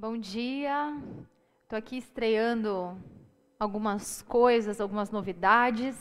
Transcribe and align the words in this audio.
Bom 0.00 0.16
dia. 0.16 0.96
Estou 1.62 1.78
aqui 1.78 1.98
estreando 1.98 2.96
algumas 3.58 4.22
coisas, 4.22 4.80
algumas 4.80 5.10
novidades. 5.10 5.94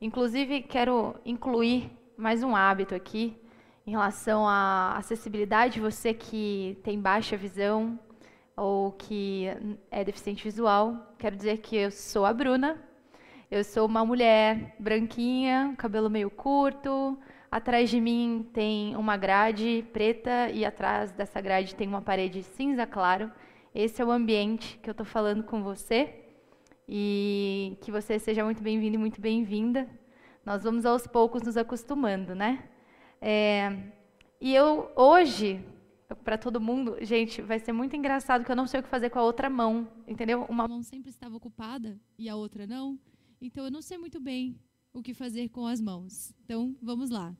Inclusive, 0.00 0.62
quero 0.62 1.14
incluir 1.26 1.92
mais 2.16 2.42
um 2.42 2.56
hábito 2.56 2.94
aqui 2.94 3.36
em 3.86 3.90
relação 3.90 4.48
à 4.48 4.96
acessibilidade. 4.96 5.78
Você 5.78 6.14
que 6.14 6.78
tem 6.82 6.98
baixa 6.98 7.36
visão 7.36 8.00
ou 8.56 8.92
que 8.92 9.44
é 9.90 10.02
deficiente 10.02 10.42
visual, 10.42 11.14
quero 11.18 11.36
dizer 11.36 11.58
que 11.58 11.76
eu 11.76 11.90
sou 11.90 12.24
a 12.24 12.32
Bruna. 12.32 12.82
Eu 13.50 13.62
sou 13.62 13.84
uma 13.84 14.06
mulher 14.06 14.74
branquinha, 14.78 15.74
cabelo 15.76 16.08
meio 16.08 16.30
curto. 16.30 17.18
Atrás 17.50 17.88
de 17.88 17.98
mim 17.98 18.46
tem 18.52 18.94
uma 18.94 19.16
grade 19.16 19.82
preta 19.90 20.50
e 20.50 20.66
atrás 20.66 21.12
dessa 21.12 21.40
grade 21.40 21.74
tem 21.74 21.88
uma 21.88 22.02
parede 22.02 22.42
cinza 22.42 22.86
claro. 22.86 23.32
Esse 23.74 24.02
é 24.02 24.04
o 24.04 24.10
ambiente 24.10 24.78
que 24.82 24.90
eu 24.90 24.92
estou 24.92 25.06
falando 25.06 25.42
com 25.42 25.62
você 25.62 26.14
e 26.86 27.78
que 27.80 27.90
você 27.90 28.18
seja 28.18 28.44
muito 28.44 28.62
bem-vindo 28.62 28.96
e 28.96 28.98
muito 28.98 29.18
bem-vinda. 29.18 29.88
Nós 30.44 30.62
vamos 30.62 30.84
aos 30.84 31.06
poucos 31.06 31.42
nos 31.42 31.56
acostumando, 31.56 32.34
né? 32.34 32.68
É, 33.18 33.92
e 34.38 34.54
eu 34.54 34.92
hoje, 34.94 35.64
para 36.22 36.36
todo 36.36 36.60
mundo, 36.60 36.98
gente, 37.00 37.40
vai 37.40 37.58
ser 37.58 37.72
muito 37.72 37.96
engraçado 37.96 38.44
que 38.44 38.52
eu 38.52 38.56
não 38.56 38.66
sei 38.66 38.80
o 38.80 38.82
que 38.82 38.90
fazer 38.90 39.08
com 39.08 39.18
a 39.18 39.24
outra 39.24 39.48
mão, 39.48 39.88
entendeu? 40.06 40.44
Uma 40.50 40.68
mão 40.68 40.82
sempre 40.82 41.08
estava 41.08 41.34
ocupada 41.36 41.98
e 42.18 42.28
a 42.28 42.36
outra 42.36 42.66
não. 42.66 42.98
Então 43.40 43.64
eu 43.64 43.70
não 43.70 43.80
sei 43.80 43.96
muito 43.96 44.20
bem 44.20 44.58
o 44.92 45.02
que 45.02 45.14
fazer 45.14 45.48
com 45.48 45.66
as 45.66 45.80
mãos. 45.80 46.32
Então 46.44 46.76
vamos 46.82 47.10
lá. 47.10 47.36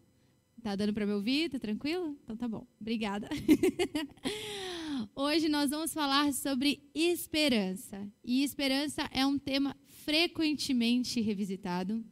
Tá 0.62 0.74
dando 0.74 0.92
para 0.92 1.06
me 1.06 1.12
ouvir? 1.12 1.50
Tá 1.50 1.58
tranquilo? 1.58 2.16
Então 2.24 2.36
tá 2.36 2.48
bom. 2.48 2.66
Obrigada. 2.80 3.28
Hoje 5.14 5.48
nós 5.48 5.70
vamos 5.70 5.92
falar 5.92 6.32
sobre 6.32 6.82
esperança. 6.94 8.06
E 8.24 8.42
esperança 8.42 9.08
é 9.12 9.24
um 9.24 9.38
tema 9.38 9.76
frequentemente 9.86 11.20
revisitado. 11.20 12.04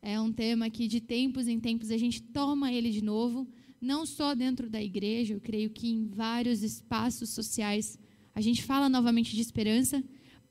É 0.00 0.18
um 0.18 0.32
tema 0.32 0.70
que 0.70 0.88
de 0.88 1.00
tempos 1.00 1.46
em 1.46 1.60
tempos 1.60 1.90
a 1.90 1.98
gente 1.98 2.22
toma 2.22 2.72
ele 2.72 2.90
de 2.90 3.02
novo, 3.02 3.46
não 3.80 4.06
só 4.06 4.34
dentro 4.34 4.70
da 4.70 4.82
igreja, 4.82 5.34
eu 5.34 5.40
creio 5.40 5.70
que 5.70 5.88
em 5.88 6.06
vários 6.06 6.62
espaços 6.62 7.30
sociais 7.30 7.98
a 8.34 8.40
gente 8.40 8.62
fala 8.62 8.88
novamente 8.88 9.34
de 9.34 9.42
esperança, 9.42 10.02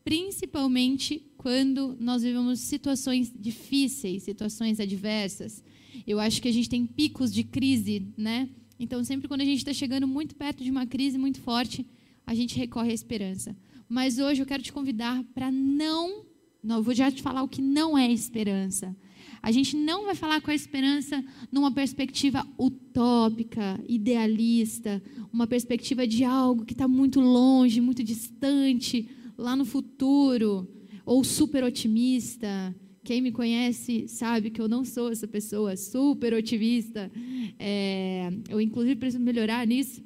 principalmente 0.04 1.26
quando 1.38 1.96
nós 2.00 2.24
vivemos 2.24 2.60
situações 2.60 3.34
difíceis, 3.38 4.24
situações 4.24 4.80
adversas. 4.80 5.64
Eu 6.06 6.20
acho 6.20 6.42
que 6.42 6.48
a 6.48 6.52
gente 6.52 6.70
tem 6.70 6.86
picos 6.86 7.34
de 7.34 7.44
crise, 7.44 8.08
né? 8.18 8.50
Então, 8.80 9.04
sempre 9.04 9.28
quando 9.28 9.42
a 9.42 9.46
gente 9.46 9.60
está 9.60 9.74
chegando 9.74 10.08
muito 10.08 10.36
perto 10.36 10.64
de 10.64 10.72
uma 10.72 10.86
crise 10.86 11.18
muito 11.18 11.42
forte, 11.42 11.86
a 12.26 12.34
gente 12.34 12.58
recorre 12.58 12.92
à 12.92 12.94
esperança. 12.94 13.56
Mas 13.88 14.20
hoje 14.20 14.42
eu 14.42 14.46
quero 14.46 14.64
te 14.64 14.72
convidar 14.72 15.24
para 15.34 15.52
não, 15.52 16.26
não, 16.64 16.82
vou 16.82 16.94
já 16.94 17.12
te 17.12 17.22
falar 17.22 17.44
o 17.44 17.48
que 17.48 17.62
não 17.62 17.98
é 17.98 18.12
esperança. 18.12 18.96
A 19.42 19.52
gente 19.52 19.76
não 19.76 20.06
vai 20.06 20.16
falar 20.16 20.42
com 20.42 20.52
a 20.52 20.56
esperança 20.56 21.24
numa 21.52 21.72
perspectiva 21.72 22.46
utópica, 22.58 23.80
idealista, 23.88 25.02
uma 25.32 25.48
perspectiva 25.48 26.06
de 26.06 26.24
algo 26.24 26.66
que 26.66 26.74
está 26.74 26.88
muito 26.88 27.20
longe, 27.20 27.82
muito 27.82 28.04
distante, 28.04 29.10
lá 29.40 29.56
no 29.56 29.66
futuro, 29.66 30.68
ou 31.06 31.24
super 31.24 31.64
otimista. 31.64 32.76
Quem 33.04 33.22
me 33.22 33.32
conhece 33.32 34.08
sabe 34.08 34.52
que 34.52 34.62
eu 34.62 34.68
não 34.68 34.84
sou 34.84 35.12
essa 35.12 35.28
pessoa 35.28 35.76
super 35.76 36.34
otimista. 36.34 37.12
É, 37.58 38.30
eu, 38.50 38.60
inclusive, 38.60 38.96
preciso 38.96 39.24
melhorar 39.24 39.66
nisso. 39.66 40.04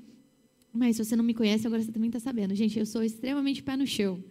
Mas 0.72 0.96
se 0.96 1.04
você 1.04 1.16
não 1.16 1.24
me 1.24 1.34
conhece, 1.34 1.68
agora 1.68 1.82
você 1.82 1.92
também 1.92 2.10
está 2.10 2.20
sabendo. 2.20 2.56
Gente, 2.56 2.80
eu 2.80 2.86
sou 2.86 3.04
extremamente 3.04 3.62
pé 3.62 3.76
no 3.76 3.86
chão. 3.86 4.24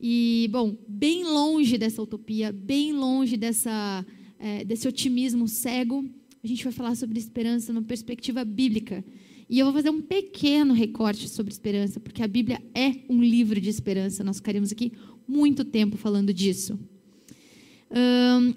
E, 0.00 0.48
bom, 0.50 0.76
bem 0.88 1.24
longe 1.24 1.76
dessa 1.76 2.02
utopia, 2.02 2.52
bem 2.52 2.92
longe 2.92 3.36
dessa, 3.36 4.04
é, 4.38 4.64
desse 4.64 4.86
otimismo 4.86 5.48
cego, 5.48 6.04
a 6.42 6.46
gente 6.46 6.62
vai 6.62 6.72
falar 6.72 6.94
sobre 6.94 7.18
esperança 7.18 7.72
numa 7.72 7.84
perspectiva 7.84 8.44
bíblica. 8.44 9.04
E 9.48 9.58
eu 9.58 9.66
vou 9.66 9.74
fazer 9.74 9.90
um 9.90 10.02
pequeno 10.02 10.74
recorte 10.74 11.28
sobre 11.28 11.52
esperança, 11.52 12.00
porque 12.00 12.22
a 12.22 12.26
Bíblia 12.26 12.60
é 12.74 12.96
um 13.08 13.22
livro 13.22 13.60
de 13.60 13.70
esperança. 13.70 14.24
Nós 14.24 14.38
ficaremos 14.38 14.72
aqui 14.72 14.92
muito 15.26 15.64
tempo 15.64 15.96
falando 15.96 16.34
disso. 16.34 16.78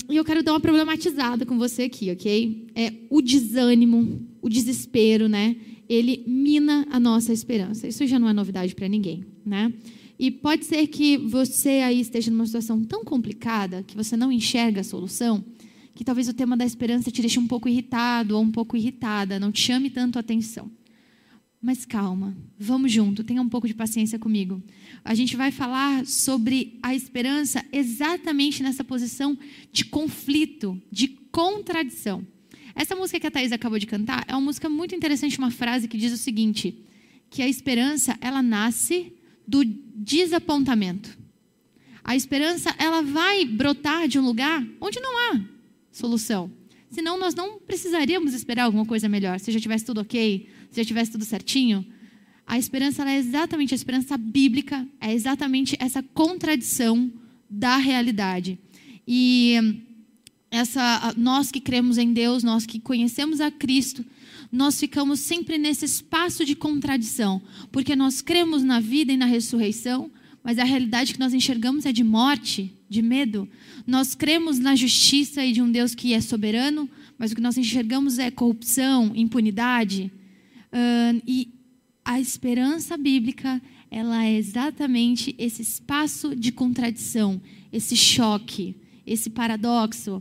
E 0.09 0.15
eu 0.15 0.25
quero 0.25 0.41
dar 0.41 0.53
uma 0.53 0.59
problematizada 0.59 1.45
com 1.45 1.57
você 1.57 1.83
aqui, 1.83 2.11
ok? 2.11 2.67
É 2.73 2.93
o 3.09 3.21
desânimo, 3.21 4.27
o 4.41 4.49
desespero, 4.49 5.29
né? 5.29 5.55
Ele 5.87 6.23
mina 6.27 6.87
a 6.89 6.99
nossa 6.99 7.31
esperança. 7.31 7.87
Isso 7.87 8.05
já 8.07 8.17
não 8.17 8.27
é 8.27 8.33
novidade 8.33 8.73
para 8.73 8.87
ninguém, 8.87 9.23
né? 9.45 9.71
E 10.17 10.31
pode 10.31 10.65
ser 10.65 10.87
que 10.87 11.17
você 11.17 11.69
aí 11.69 11.99
esteja 12.01 12.29
numa 12.31 12.45
situação 12.45 12.83
tão 12.83 13.05
complicada 13.05 13.83
que 13.83 13.95
você 13.95 14.17
não 14.17 14.31
enxerga 14.31 14.81
a 14.81 14.83
solução, 14.83 15.45
que 15.99 16.05
talvez 16.05 16.29
o 16.29 16.33
tema 16.33 16.55
da 16.55 16.63
esperança 16.63 17.11
te 17.11 17.19
deixe 17.19 17.37
um 17.37 17.45
pouco 17.45 17.67
irritado 17.67 18.37
ou 18.37 18.41
um 18.41 18.49
pouco 18.49 18.77
irritada, 18.77 19.37
não 19.37 19.51
te 19.51 19.59
chame 19.59 19.89
tanto 19.89 20.15
a 20.15 20.21
atenção. 20.21 20.71
Mas 21.61 21.85
calma, 21.85 22.37
vamos 22.57 22.89
junto, 22.89 23.21
tenha 23.21 23.41
um 23.41 23.49
pouco 23.49 23.67
de 23.67 23.73
paciência 23.73 24.17
comigo. 24.17 24.63
A 25.03 25.13
gente 25.13 25.35
vai 25.35 25.51
falar 25.51 26.05
sobre 26.05 26.79
a 26.81 26.95
esperança 26.95 27.65
exatamente 27.69 28.63
nessa 28.63 28.81
posição 28.81 29.37
de 29.73 29.83
conflito, 29.83 30.81
de 30.89 31.09
contradição. 31.33 32.25
Essa 32.73 32.95
música 32.95 33.19
que 33.19 33.27
a 33.27 33.31
Thais 33.31 33.51
acabou 33.51 33.77
de 33.77 33.85
cantar 33.85 34.23
é 34.25 34.33
uma 34.33 34.39
música 34.39 34.69
muito 34.69 34.95
interessante, 34.95 35.37
uma 35.37 35.51
frase 35.51 35.89
que 35.89 35.97
diz 35.97 36.13
o 36.13 36.17
seguinte: 36.17 36.81
que 37.29 37.41
a 37.41 37.49
esperança 37.49 38.17
ela 38.21 38.41
nasce 38.41 39.11
do 39.45 39.65
desapontamento. 39.65 41.19
A 42.05 42.15
esperança 42.15 42.73
ela 42.77 43.01
vai 43.01 43.43
brotar 43.43 44.07
de 44.07 44.17
um 44.17 44.23
lugar 44.23 44.65
onde 44.79 45.01
não 45.01 45.17
há 45.17 45.58
solução. 45.91 46.51
Senão 46.89 47.19
nós 47.19 47.35
não 47.35 47.59
precisaríamos 47.59 48.33
esperar 48.33 48.63
alguma 48.63 48.85
coisa 48.85 49.07
melhor. 49.07 49.39
Se 49.39 49.51
já 49.51 49.59
tivesse 49.59 49.85
tudo 49.85 50.01
ok, 50.01 50.47
se 50.71 50.81
já 50.81 50.85
tivesse 50.85 51.11
tudo 51.11 51.23
certinho. 51.23 51.85
A 52.47 52.57
esperança 52.57 53.07
é 53.07 53.17
exatamente 53.17 53.73
a 53.73 53.77
esperança 53.77 54.17
bíblica, 54.17 54.87
é 54.99 55.13
exatamente 55.13 55.77
essa 55.79 56.01
contradição 56.01 57.11
da 57.47 57.77
realidade. 57.77 58.57
E 59.07 59.83
essa 60.49 61.13
nós 61.15 61.51
que 61.51 61.59
cremos 61.59 61.97
em 61.97 62.11
Deus, 62.11 62.43
nós 62.43 62.65
que 62.65 62.79
conhecemos 62.79 63.39
a 63.39 63.51
Cristo, 63.51 64.03
nós 64.51 64.79
ficamos 64.79 65.19
sempre 65.19 65.59
nesse 65.59 65.85
espaço 65.85 66.43
de 66.43 66.55
contradição, 66.55 67.39
porque 67.71 67.95
nós 67.95 68.21
cremos 68.21 68.63
na 68.63 68.79
vida 68.79 69.13
e 69.13 69.17
na 69.17 69.25
ressurreição, 69.25 70.09
mas 70.49 70.57
a 70.57 70.63
realidade 70.63 71.13
que 71.13 71.19
nós 71.19 71.31
enxergamos 71.31 71.85
é 71.85 71.91
de 71.91 72.03
morte, 72.03 72.73
de 72.89 73.03
medo. 73.03 73.47
Nós 73.85 74.15
cremos 74.15 74.57
na 74.57 74.75
justiça 74.75 75.45
e 75.45 75.51
de 75.51 75.61
um 75.61 75.71
Deus 75.71 75.93
que 75.93 76.11
é 76.11 76.19
soberano, 76.19 76.89
mas 77.19 77.31
o 77.31 77.35
que 77.35 77.41
nós 77.41 77.55
enxergamos 77.55 78.17
é 78.17 78.31
corrupção, 78.31 79.11
impunidade. 79.15 80.11
Uh, 80.73 81.21
e 81.27 81.53
a 82.03 82.19
esperança 82.19 82.97
bíblica, 82.97 83.61
ela 83.91 84.25
é 84.25 84.35
exatamente 84.35 85.35
esse 85.37 85.61
espaço 85.61 86.35
de 86.35 86.51
contradição, 86.51 87.39
esse 87.71 87.95
choque, 87.95 88.75
esse 89.05 89.29
paradoxo. 89.29 90.19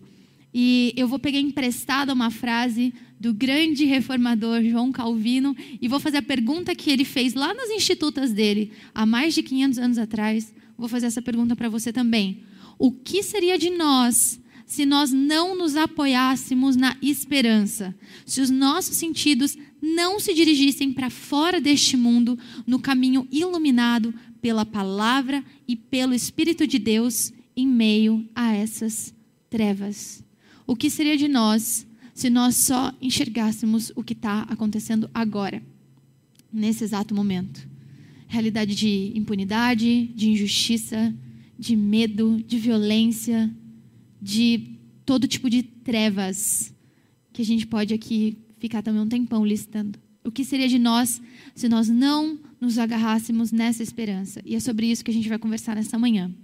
E 0.52 0.92
eu 0.94 1.08
vou 1.08 1.18
pegar 1.18 1.40
emprestada 1.40 2.12
uma 2.12 2.30
frase 2.30 2.92
do 3.18 3.34
grande 3.34 3.84
reformador 3.84 4.62
João 4.62 4.92
Calvino 4.92 5.56
e 5.80 5.88
vou 5.88 5.98
fazer 5.98 6.18
a 6.18 6.22
pergunta 6.22 6.74
que 6.74 6.90
ele 6.90 7.04
fez 7.04 7.34
lá 7.34 7.52
nas 7.52 7.70
institutas 7.70 8.32
dele, 8.32 8.72
há 8.94 9.04
mais 9.04 9.34
de 9.34 9.42
500 9.42 9.78
anos 9.78 9.98
atrás. 9.98 10.52
Vou 10.76 10.88
fazer 10.88 11.06
essa 11.06 11.22
pergunta 11.22 11.56
para 11.56 11.68
você 11.68 11.92
também. 11.92 12.42
O 12.78 12.92
que 12.92 13.22
seria 13.22 13.58
de 13.58 13.70
nós 13.70 14.40
se 14.64 14.84
nós 14.84 15.10
não 15.10 15.56
nos 15.56 15.74
apoiássemos 15.74 16.76
na 16.76 16.96
esperança? 17.02 17.94
Se 18.24 18.40
os 18.40 18.50
nossos 18.50 18.96
sentidos 18.96 19.56
não 19.82 20.20
se 20.20 20.34
dirigissem 20.34 20.92
para 20.92 21.10
fora 21.10 21.60
deste 21.60 21.96
mundo 21.96 22.38
no 22.66 22.78
caminho 22.78 23.26
iluminado 23.30 24.14
pela 24.40 24.64
palavra 24.64 25.44
e 25.66 25.74
pelo 25.74 26.14
Espírito 26.14 26.66
de 26.66 26.78
Deus 26.78 27.32
em 27.56 27.66
meio 27.66 28.28
a 28.34 28.54
essas 28.54 29.12
trevas. 29.50 30.22
O 30.66 30.76
que 30.76 30.90
seria 30.90 31.16
de 31.16 31.26
nós 31.26 31.87
se 32.18 32.28
nós 32.28 32.56
só 32.56 32.92
enxergássemos 33.00 33.92
o 33.94 34.02
que 34.02 34.12
está 34.12 34.42
acontecendo 34.48 35.08
agora, 35.14 35.62
nesse 36.52 36.82
exato 36.82 37.14
momento? 37.14 37.64
Realidade 38.26 38.74
de 38.74 39.12
impunidade, 39.14 40.08
de 40.16 40.28
injustiça, 40.28 41.14
de 41.56 41.76
medo, 41.76 42.42
de 42.44 42.58
violência, 42.58 43.48
de 44.20 44.78
todo 45.06 45.28
tipo 45.28 45.48
de 45.48 45.62
trevas 45.62 46.74
que 47.32 47.40
a 47.40 47.44
gente 47.44 47.64
pode 47.64 47.94
aqui 47.94 48.36
ficar 48.58 48.82
também 48.82 49.00
um 49.00 49.08
tempão 49.08 49.46
listando. 49.46 49.96
O 50.24 50.32
que 50.32 50.44
seria 50.44 50.66
de 50.66 50.76
nós 50.76 51.22
se 51.54 51.68
nós 51.68 51.88
não 51.88 52.36
nos 52.60 52.78
agarrássemos 52.78 53.52
nessa 53.52 53.80
esperança? 53.80 54.42
E 54.44 54.56
é 54.56 54.60
sobre 54.60 54.90
isso 54.90 55.04
que 55.04 55.12
a 55.12 55.14
gente 55.14 55.28
vai 55.28 55.38
conversar 55.38 55.76
nessa 55.76 55.96
manhã. 55.96 56.34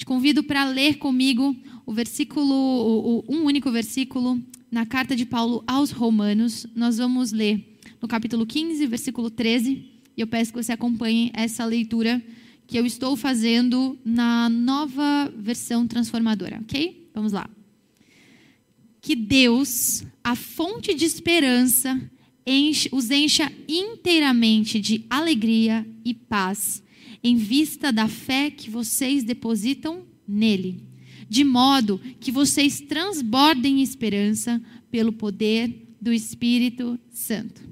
Te 0.00 0.06
convido 0.06 0.42
para 0.42 0.64
ler 0.64 0.96
comigo 0.96 1.54
o 1.84 1.92
versículo, 1.92 2.54
o, 2.54 3.24
um 3.28 3.44
único 3.44 3.70
versículo 3.70 4.42
na 4.70 4.86
carta 4.86 5.14
de 5.14 5.26
Paulo 5.26 5.62
aos 5.66 5.90
Romanos. 5.90 6.66
Nós 6.74 6.96
vamos 6.96 7.32
ler 7.32 7.78
no 8.00 8.08
capítulo 8.08 8.46
15, 8.46 8.86
versículo 8.86 9.28
13, 9.28 9.72
e 9.72 10.00
e 10.16 10.20
eu 10.22 10.26
peço 10.26 10.54
que 10.54 10.62
você 10.62 10.72
acompanhe 10.72 11.30
essa 11.34 11.66
leitura 11.66 12.22
que 12.66 12.78
eu 12.78 12.86
estou 12.86 13.14
fazendo 13.14 13.98
na 14.02 14.48
nova 14.48 15.30
versão 15.36 15.86
transformadora, 15.86 16.60
ok? 16.62 17.10
Vamos 17.12 17.32
lá. 17.32 17.46
Que 19.02 19.14
Deus, 19.14 20.02
a 20.24 20.34
fonte 20.34 20.94
de 20.94 21.04
esperança, 21.04 22.00
enche, 22.46 22.88
os 22.90 23.10
encha 23.10 23.52
inteiramente 23.68 24.80
de 24.80 25.04
alegria 25.10 25.86
e 26.02 26.14
paz, 26.14 26.82
em 27.22 27.36
vista 27.36 27.92
da 27.92 28.08
fé 28.08 28.50
que 28.50 28.70
vocês 28.70 29.22
depositam 29.22 30.04
nele, 30.26 30.82
de 31.28 31.44
modo 31.44 32.00
que 32.18 32.32
vocês 32.32 32.80
transbordem 32.80 33.82
esperança 33.82 34.60
pelo 34.90 35.12
poder 35.12 35.88
do 36.00 36.12
Espírito 36.12 36.98
Santo. 37.10 37.62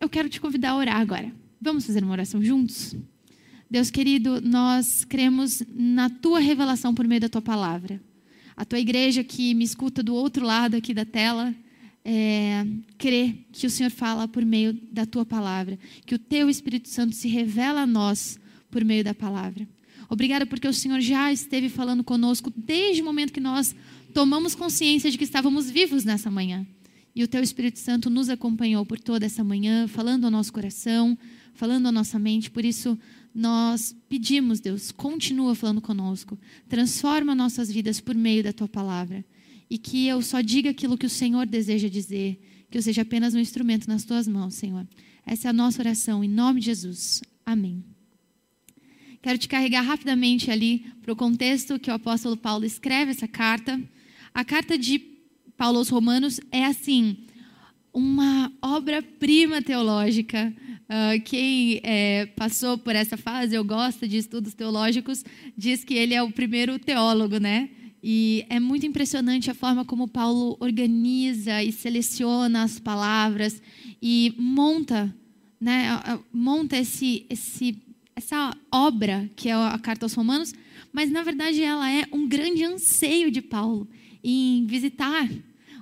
Eu 0.00 0.08
quero 0.08 0.28
te 0.28 0.40
convidar 0.40 0.70
a 0.70 0.76
orar 0.76 1.00
agora. 1.00 1.32
Vamos 1.60 1.86
fazer 1.86 2.02
uma 2.02 2.12
oração 2.12 2.42
juntos? 2.42 2.96
Deus 3.70 3.90
querido, 3.90 4.40
nós 4.40 5.04
cremos 5.04 5.62
na 5.74 6.08
tua 6.10 6.38
revelação 6.38 6.94
por 6.94 7.06
meio 7.06 7.22
da 7.22 7.28
tua 7.28 7.42
palavra. 7.42 8.00
A 8.56 8.64
tua 8.64 8.78
igreja 8.78 9.24
que 9.24 9.54
me 9.54 9.64
escuta 9.64 10.02
do 10.02 10.14
outro 10.14 10.44
lado 10.44 10.76
aqui 10.76 10.94
da 10.94 11.04
tela, 11.04 11.54
é, 12.04 12.66
crê 12.98 13.34
que 13.50 13.66
o 13.66 13.70
Senhor 13.70 13.90
fala 13.90 14.28
por 14.28 14.44
meio 14.44 14.74
da 14.92 15.06
tua 15.06 15.24
palavra, 15.24 15.78
que 16.04 16.14
o 16.14 16.18
teu 16.18 16.50
Espírito 16.50 16.88
Santo 16.88 17.14
se 17.14 17.28
revela 17.28 17.82
a 17.82 17.86
nós 17.86 18.38
por 18.70 18.84
meio 18.84 19.02
da 19.02 19.14
palavra. 19.14 19.66
Obrigada 20.08 20.44
porque 20.44 20.68
o 20.68 20.72
Senhor 20.72 21.00
já 21.00 21.32
esteve 21.32 21.68
falando 21.68 22.04
conosco 22.04 22.52
desde 22.54 23.00
o 23.00 23.04
momento 23.04 23.32
que 23.32 23.40
nós 23.40 23.74
tomamos 24.12 24.54
consciência 24.54 25.10
de 25.10 25.16
que 25.16 25.24
estávamos 25.24 25.70
vivos 25.70 26.04
nessa 26.04 26.30
manhã. 26.30 26.66
E 27.14 27.22
o 27.22 27.28
teu 27.28 27.42
Espírito 27.42 27.78
Santo 27.78 28.10
nos 28.10 28.28
acompanhou 28.28 28.84
por 28.84 28.98
toda 28.98 29.24
essa 29.24 29.42
manhã, 29.42 29.88
falando 29.88 30.24
ao 30.24 30.30
nosso 30.30 30.52
coração, 30.52 31.16
falando 31.54 31.86
à 31.86 31.92
nossa 31.92 32.18
mente. 32.18 32.50
Por 32.50 32.64
isso, 32.64 32.98
nós 33.34 33.96
pedimos, 34.08 34.60
Deus, 34.60 34.92
continua 34.92 35.54
falando 35.54 35.80
conosco. 35.80 36.38
Transforma 36.68 37.34
nossas 37.34 37.70
vidas 37.70 38.00
por 38.00 38.14
meio 38.14 38.42
da 38.42 38.52
tua 38.52 38.68
palavra. 38.68 39.24
E 39.68 39.78
que 39.78 40.06
eu 40.06 40.20
só 40.22 40.40
diga 40.40 40.70
aquilo 40.70 40.98
que 40.98 41.06
o 41.06 41.10
Senhor 41.10 41.46
deseja 41.46 41.88
dizer, 41.88 42.40
que 42.70 42.78
eu 42.78 42.82
seja 42.82 43.02
apenas 43.02 43.34
um 43.34 43.38
instrumento 43.38 43.88
nas 43.88 44.04
tuas 44.04 44.28
mãos, 44.28 44.54
Senhor. 44.54 44.86
Essa 45.26 45.48
é 45.48 45.50
a 45.50 45.52
nossa 45.52 45.80
oração, 45.80 46.22
em 46.22 46.28
nome 46.28 46.60
de 46.60 46.66
Jesus. 46.66 47.22
Amém. 47.46 47.82
Quero 49.22 49.38
te 49.38 49.48
carregar 49.48 49.80
rapidamente 49.80 50.50
ali 50.50 50.84
para 51.00 51.12
o 51.12 51.16
contexto 51.16 51.78
que 51.78 51.90
o 51.90 51.94
apóstolo 51.94 52.36
Paulo 52.36 52.64
escreve 52.64 53.10
essa 53.10 53.26
carta. 53.26 53.80
A 54.34 54.44
carta 54.44 54.76
de 54.76 54.98
Paulo 55.56 55.78
aos 55.78 55.88
Romanos 55.88 56.40
é 56.50 56.64
assim, 56.64 57.16
uma 57.92 58.52
obra-prima 58.60 59.62
teológica. 59.62 60.52
Uh, 60.82 61.22
quem 61.24 61.80
é, 61.82 62.26
passou 62.36 62.76
por 62.76 62.94
essa 62.94 63.16
fase 63.16 63.56
ou 63.56 63.64
gosta 63.64 64.06
de 64.06 64.18
estudos 64.18 64.52
teológicos 64.52 65.24
diz 65.56 65.84
que 65.84 65.94
ele 65.94 66.12
é 66.12 66.22
o 66.22 66.30
primeiro 66.30 66.78
teólogo, 66.78 67.38
né? 67.38 67.70
E 68.06 68.44
é 68.50 68.60
muito 68.60 68.84
impressionante 68.84 69.50
a 69.50 69.54
forma 69.54 69.82
como 69.82 70.06
Paulo 70.06 70.58
organiza 70.60 71.62
e 71.62 71.72
seleciona 71.72 72.62
as 72.62 72.78
palavras 72.78 73.62
e 74.02 74.34
monta, 74.36 75.16
né? 75.58 75.88
Monta 76.30 76.76
esse, 76.76 77.24
esse, 77.30 77.78
essa 78.14 78.54
obra 78.70 79.30
que 79.34 79.48
é 79.48 79.54
a 79.54 79.78
carta 79.78 80.04
aos 80.04 80.12
Romanos, 80.12 80.52
mas 80.92 81.10
na 81.10 81.22
verdade 81.22 81.62
ela 81.62 81.90
é 81.90 82.06
um 82.12 82.28
grande 82.28 82.62
anseio 82.62 83.30
de 83.30 83.40
Paulo 83.40 83.88
em 84.22 84.66
visitar 84.66 85.26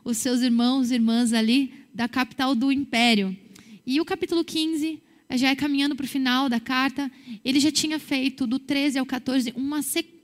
os 0.05 0.17
seus 0.17 0.43
irmãos 0.43 0.93
e 0.93 0.95
irmãs 0.95 1.33
ali 1.33 1.75
da 1.93 2.07
capital 2.07 2.55
do 2.55 2.71
império. 2.71 3.37
E 3.85 4.01
o 4.01 4.05
capítulo 4.05 4.45
15, 4.45 5.03
já 5.33 5.49
é 5.49 5.57
caminhando 5.57 5.97
para 5.97 6.05
o 6.05 6.09
final 6.09 6.49
da 6.49 6.61
carta, 6.61 7.11
ele 7.45 7.59
já 7.59 7.73
tinha 7.73 7.99
feito 7.99 8.47
do 8.47 8.61
13 8.61 9.01
ao 9.01 9.07
14 9.07 9.53
uma 9.57 9.83
sequência 9.83 10.22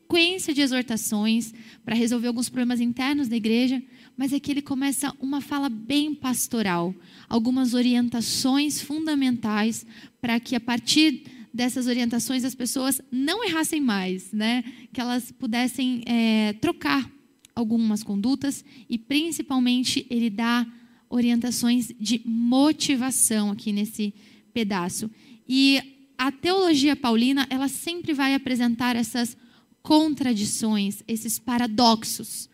de 0.54 0.62
exortações 0.62 1.52
para 1.84 1.94
resolver 1.94 2.28
alguns 2.28 2.48
problemas 2.48 2.80
internos 2.80 3.28
da 3.28 3.36
igreja, 3.36 3.82
mas 4.16 4.32
aqui 4.32 4.50
ele 4.50 4.62
começa 4.62 5.14
uma 5.20 5.40
fala 5.40 5.68
bem 5.68 6.14
pastoral, 6.14 6.94
algumas 7.28 7.74
orientações 7.74 8.80
fundamentais 8.80 9.86
para 10.20 10.40
que 10.40 10.56
a 10.56 10.60
partir 10.60 11.22
dessas 11.52 11.86
orientações 11.86 12.42
as 12.44 12.54
pessoas 12.54 13.00
não 13.12 13.44
errassem 13.44 13.80
mais, 13.80 14.32
né? 14.32 14.64
que 14.92 15.00
elas 15.00 15.30
pudessem 15.30 16.02
é, 16.06 16.54
trocar 16.54 17.08
algumas 17.54 18.02
condutas 18.02 18.64
e 18.88 18.96
principalmente 18.96 20.06
ele 20.08 20.30
dá 20.30 20.66
orientações 21.10 21.92
de 22.00 22.22
motivação 22.24 23.50
aqui 23.50 23.72
nesse 23.72 24.14
pedaço. 24.54 25.10
E 25.48 25.80
a 26.16 26.32
teologia 26.32 26.96
paulina, 26.96 27.46
ela 27.50 27.68
sempre 27.68 28.12
vai 28.12 28.34
apresentar 28.34 28.96
essas 28.96 29.36
contradições, 29.88 31.02
esses 31.08 31.38
paradoxos, 31.38 32.46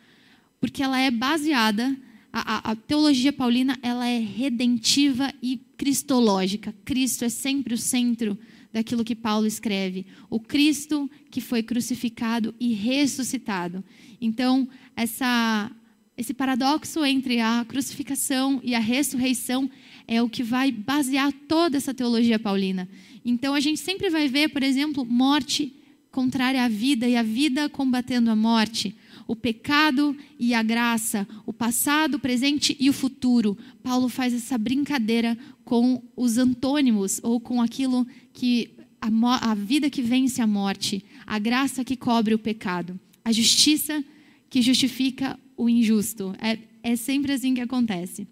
porque 0.60 0.84
ela 0.84 1.00
é 1.00 1.10
baseada 1.10 1.98
a, 2.32 2.70
a, 2.70 2.70
a, 2.70 2.76
teologia 2.76 3.32
paulina 3.32 3.76
ela 3.82 4.06
é 4.06 4.20
redentiva 4.20 5.34
e 5.42 5.60
cristológica. 5.76 6.72
Cristo 6.84 7.24
é 7.24 7.28
sempre 7.28 7.74
o 7.74 7.78
centro 7.78 8.38
daquilo 8.72 9.02
que 9.02 9.16
Paulo 9.16 9.48
escreve. 9.48 10.06
O 10.30 10.38
Cristo 10.38 11.10
que 11.28 11.40
foi 11.40 11.60
crucificado 11.60 12.54
e 12.60 12.72
ressuscitado. 12.72 13.82
Então, 14.20 14.68
essa 14.96 15.72
esse 16.16 16.32
paradoxo 16.32 17.04
entre 17.04 17.40
a 17.40 17.64
crucificação 17.66 18.60
e 18.62 18.76
a 18.76 18.78
ressurreição 18.78 19.68
é 20.06 20.22
o 20.22 20.28
que 20.28 20.44
vai 20.44 20.70
basear 20.70 21.32
toda 21.48 21.76
essa 21.76 21.92
teologia 21.92 22.38
paulina. 22.38 22.88
Então 23.24 23.54
a 23.54 23.58
gente 23.58 23.80
sempre 23.80 24.08
vai 24.08 24.28
ver, 24.28 24.50
por 24.50 24.62
exemplo, 24.62 25.04
morte 25.04 25.74
contrária 26.14 26.64
à 26.64 26.68
vida 26.68 27.08
e 27.08 27.16
a 27.16 27.24
vida 27.24 27.68
combatendo 27.68 28.30
a 28.30 28.36
morte, 28.36 28.94
o 29.26 29.34
pecado 29.34 30.16
e 30.38 30.54
a 30.54 30.62
graça, 30.62 31.26
o 31.44 31.52
passado, 31.52 32.14
o 32.14 32.20
presente 32.20 32.76
e 32.78 32.88
o 32.88 32.92
futuro. 32.92 33.58
Paulo 33.82 34.08
faz 34.08 34.32
essa 34.32 34.56
brincadeira 34.56 35.36
com 35.64 36.00
os 36.16 36.38
antônimos 36.38 37.18
ou 37.20 37.40
com 37.40 37.60
aquilo 37.60 38.06
que 38.32 38.70
a, 39.00 39.50
a 39.50 39.54
vida 39.56 39.90
que 39.90 40.02
vence 40.02 40.40
a 40.40 40.46
morte, 40.46 41.04
a 41.26 41.36
graça 41.40 41.84
que 41.84 41.96
cobre 41.96 42.32
o 42.32 42.38
pecado, 42.38 42.98
a 43.24 43.32
justiça 43.32 44.04
que 44.48 44.62
justifica 44.62 45.36
o 45.56 45.68
injusto. 45.68 46.32
É, 46.38 46.58
é 46.92 46.94
sempre 46.94 47.32
assim 47.32 47.54
que 47.54 47.60
acontece. 47.60 48.28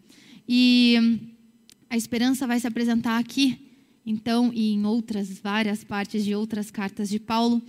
E 0.49 1.19
a 1.91 1.97
esperança 1.97 2.47
vai 2.47 2.61
se 2.61 2.67
apresentar 2.69 3.19
aqui, 3.19 3.59
então, 4.05 4.51
e 4.53 4.73
em 4.73 4.85
outras 4.85 5.39
várias 5.39 5.85
partes 5.85 6.25
de 6.25 6.35
outras 6.35 6.71
cartas 6.71 7.09
de 7.09 7.21
Paulo, 7.21 7.63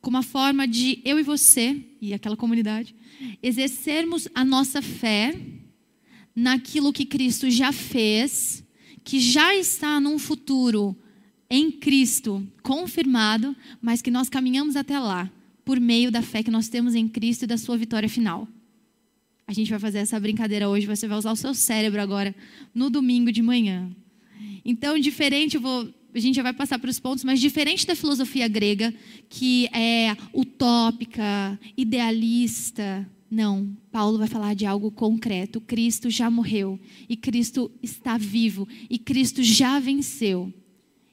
como 0.00 0.16
uma 0.16 0.22
forma 0.22 0.66
de 0.66 1.00
eu 1.04 1.18
e 1.18 1.22
você, 1.22 1.82
e 2.00 2.14
aquela 2.14 2.36
comunidade, 2.36 2.94
exercermos 3.42 4.28
a 4.34 4.44
nossa 4.44 4.80
fé 4.80 5.34
naquilo 6.34 6.92
que 6.92 7.04
Cristo 7.04 7.50
já 7.50 7.72
fez, 7.72 8.62
que 9.02 9.18
já 9.18 9.54
está 9.56 9.98
num 9.98 10.18
futuro 10.18 10.96
em 11.50 11.70
Cristo 11.70 12.46
confirmado, 12.62 13.56
mas 13.80 14.02
que 14.02 14.10
nós 14.10 14.28
caminhamos 14.28 14.76
até 14.76 14.98
lá 14.98 15.30
por 15.64 15.80
meio 15.80 16.10
da 16.10 16.22
fé 16.22 16.42
que 16.42 16.50
nós 16.50 16.68
temos 16.68 16.94
em 16.94 17.08
Cristo 17.08 17.42
e 17.42 17.46
da 17.46 17.58
sua 17.58 17.76
vitória 17.76 18.08
final. 18.08 18.46
A 19.46 19.52
gente 19.52 19.70
vai 19.70 19.78
fazer 19.78 19.98
essa 19.98 20.20
brincadeira 20.20 20.68
hoje, 20.68 20.86
você 20.86 21.08
vai 21.08 21.18
usar 21.18 21.32
o 21.32 21.36
seu 21.36 21.54
cérebro 21.54 22.00
agora, 22.00 22.34
no 22.74 22.88
domingo 22.88 23.32
de 23.32 23.42
manhã. 23.42 23.90
Então, 24.64 24.98
diferente, 24.98 25.58
vou, 25.58 25.88
a 26.14 26.18
gente 26.18 26.36
já 26.36 26.42
vai 26.42 26.52
passar 26.52 26.78
para 26.78 26.90
os 26.90 26.98
pontos, 26.98 27.24
mas 27.24 27.40
diferente 27.40 27.86
da 27.86 27.94
filosofia 27.94 28.48
grega, 28.48 28.94
que 29.28 29.66
é 29.66 30.16
utópica, 30.34 31.58
idealista, 31.76 33.06
não, 33.30 33.76
Paulo 33.92 34.18
vai 34.18 34.26
falar 34.26 34.54
de 34.54 34.64
algo 34.64 34.90
concreto. 34.90 35.60
Cristo 35.60 36.08
já 36.08 36.30
morreu 36.30 36.80
e 37.08 37.16
Cristo 37.16 37.70
está 37.82 38.16
vivo 38.16 38.66
e 38.88 38.98
Cristo 38.98 39.42
já 39.42 39.78
venceu. 39.78 40.52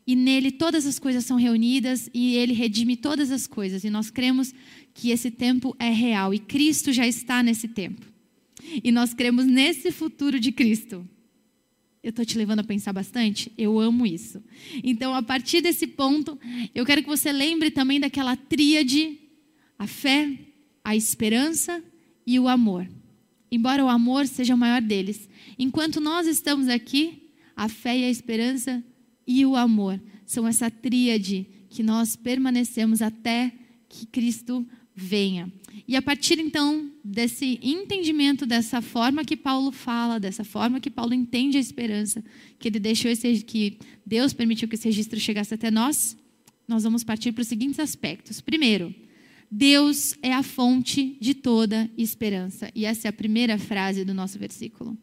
E 0.08 0.16
nele 0.16 0.52
todas 0.52 0.86
as 0.86 1.00
coisas 1.00 1.26
são 1.26 1.36
reunidas 1.36 2.10
e 2.14 2.36
ele 2.36 2.54
redime 2.54 2.96
todas 2.96 3.32
as 3.32 3.48
coisas. 3.48 3.84
E 3.84 3.90
nós 3.90 4.10
cremos 4.10 4.54
que 4.94 5.10
esse 5.10 5.30
tempo 5.30 5.76
é 5.78 5.90
real 5.90 6.34
e 6.34 6.40
Cristo 6.40 6.94
já 6.94 7.06
está 7.06 7.44
nesse 7.44 7.68
tempo. 7.68 8.06
E 8.84 8.92
nós 8.92 9.14
cremos 9.14 9.46
nesse 9.46 9.92
futuro 9.92 10.40
de 10.40 10.52
Cristo. 10.52 11.08
Eu 12.06 12.12
estou 12.12 12.24
te 12.24 12.38
levando 12.38 12.60
a 12.60 12.64
pensar 12.64 12.94
bastante? 12.94 13.52
Eu 13.58 13.80
amo 13.80 14.06
isso. 14.06 14.40
Então, 14.84 15.16
a 15.16 15.24
partir 15.24 15.60
desse 15.60 15.88
ponto, 15.88 16.38
eu 16.76 16.86
quero 16.86 17.02
que 17.02 17.08
você 17.08 17.32
lembre 17.32 17.72
também 17.72 18.00
daquela 18.00 18.36
tríade: 18.36 19.18
a 19.76 19.88
fé, 19.88 20.38
a 20.84 20.96
esperança 20.96 21.84
e 22.24 22.40
o 22.40 22.48
amor. 22.48 22.88
Embora 23.52 23.84
o 23.84 23.90
amor 23.90 24.28
seja 24.28 24.54
o 24.54 24.58
maior 24.58 24.84
deles. 24.84 25.28
Enquanto 25.58 26.00
nós 26.00 26.28
estamos 26.28 26.68
aqui, 26.68 27.32
a 27.56 27.68
fé 27.68 27.98
e 27.98 28.04
a 28.04 28.10
esperança 28.12 28.84
e 29.26 29.44
o 29.44 29.56
amor 29.56 30.00
são 30.28 30.48
essa 30.48 30.70
tríade 30.70 31.48
que 31.70 31.82
nós 31.82 32.16
permanecemos 32.16 33.02
até 33.02 33.52
que 33.90 34.06
Cristo 34.06 34.64
venha. 34.96 35.52
E 35.88 35.96
a 35.96 36.02
partir 36.02 36.40
então 36.40 36.90
desse 37.04 37.60
entendimento, 37.62 38.46
dessa 38.46 38.82
forma 38.82 39.26
que 39.26 39.36
Paulo 39.36 39.72
fala, 39.72 40.20
dessa 40.20 40.44
forma 40.44 40.80
que 40.80 40.90
Paulo 40.90 41.14
entende 41.14 41.58
a 41.58 41.60
esperança, 41.60 42.24
que 42.58 42.70
ele 42.70 42.80
deixou 42.80 43.12
esse, 43.12 43.44
que 43.44 43.78
Deus 44.06 44.32
permitiu 44.32 44.68
que 44.68 44.76
esse 44.76 44.88
registro 44.88 45.20
chegasse 45.20 45.54
até 45.54 45.70
nós, 45.70 46.18
nós 46.68 46.84
vamos 46.84 47.04
partir 47.04 47.34
para 47.34 47.42
os 47.42 47.48
seguintes 47.48 47.80
aspectos. 47.80 48.40
Primeiro, 48.40 48.96
Deus 49.52 50.16
é 50.22 50.34
a 50.34 50.42
fonte 50.42 51.18
de 51.20 51.34
toda 51.34 51.90
esperança. 51.98 52.72
E 52.74 52.86
essa 52.86 53.08
é 53.08 53.10
a 53.10 53.14
primeira 53.14 53.58
frase 53.58 54.06
do 54.06 54.14
nosso 54.14 54.40
versículo. 54.40 54.98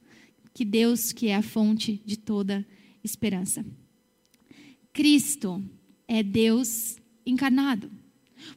Que 0.55 0.65
Deus 0.65 1.13
que 1.13 1.29
é 1.29 1.37
a 1.37 1.43
fonte 1.43 2.03
de 2.05 2.17
toda 2.17 2.67
esperança. 3.05 3.65
Cristo 4.93 5.63
é 6.09 6.23
Deus 6.23 6.97
encarnado. 7.25 7.91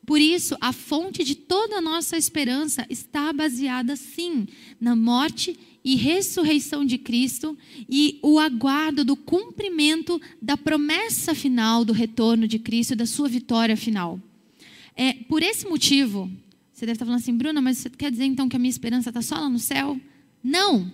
Por 0.05 0.19
isso, 0.19 0.55
a 0.61 0.71
fonte 0.71 1.23
de 1.23 1.35
toda 1.35 1.77
a 1.77 1.81
nossa 1.81 2.17
esperança 2.17 2.85
está 2.89 3.31
baseada, 3.33 3.95
sim, 3.95 4.47
na 4.79 4.95
morte 4.95 5.57
e 5.83 5.95
ressurreição 5.95 6.83
de 6.83 6.97
Cristo 6.97 7.57
e 7.87 8.19
o 8.23 8.39
aguardo 8.39 9.05
do 9.05 9.15
cumprimento 9.15 10.19
da 10.41 10.57
promessa 10.57 11.35
final 11.35 11.85
do 11.85 11.93
retorno 11.93 12.47
de 12.47 12.57
Cristo 12.57 12.93
e 12.93 12.95
da 12.95 13.05
sua 13.05 13.27
vitória 13.27 13.77
final. 13.77 14.19
É, 14.95 15.13
por 15.13 15.43
esse 15.43 15.67
motivo, 15.67 16.29
você 16.73 16.85
deve 16.85 16.93
estar 16.93 17.05
falando 17.05 17.21
assim, 17.21 17.37
Bruna, 17.37 17.61
mas 17.61 17.77
você 17.77 17.89
quer 17.89 18.09
dizer 18.09 18.25
então 18.25 18.49
que 18.49 18.55
a 18.55 18.59
minha 18.59 18.69
esperança 18.69 19.09
está 19.09 19.21
só 19.21 19.35
lá 19.35 19.49
no 19.49 19.59
céu? 19.59 19.99
Não, 20.43 20.91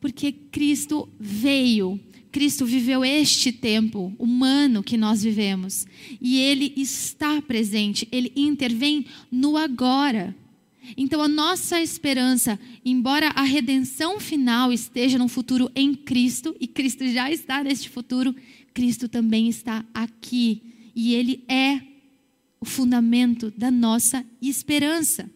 porque 0.00 0.32
Cristo 0.32 1.08
veio 1.18 2.00
Cristo 2.30 2.64
viveu 2.64 3.04
este 3.04 3.52
tempo 3.52 4.14
humano 4.18 4.82
que 4.82 4.96
nós 4.96 5.22
vivemos. 5.22 5.86
E 6.20 6.38
Ele 6.38 6.72
está 6.76 7.42
presente, 7.42 8.06
Ele 8.12 8.32
intervém 8.36 9.06
no 9.30 9.56
agora. 9.56 10.34
Então, 10.96 11.20
a 11.20 11.28
nossa 11.28 11.80
esperança, 11.80 12.58
embora 12.84 13.28
a 13.28 13.42
redenção 13.42 14.18
final 14.18 14.72
esteja 14.72 15.18
no 15.18 15.28
futuro 15.28 15.70
em 15.74 15.94
Cristo, 15.94 16.56
e 16.60 16.66
Cristo 16.66 17.06
já 17.08 17.30
está 17.30 17.62
neste 17.62 17.88
futuro, 17.88 18.34
Cristo 18.72 19.08
também 19.08 19.48
está 19.48 19.84
aqui. 19.92 20.62
E 20.94 21.14
Ele 21.14 21.44
é 21.48 21.80
o 22.60 22.64
fundamento 22.64 23.52
da 23.56 23.70
nossa 23.70 24.24
esperança. 24.40 25.30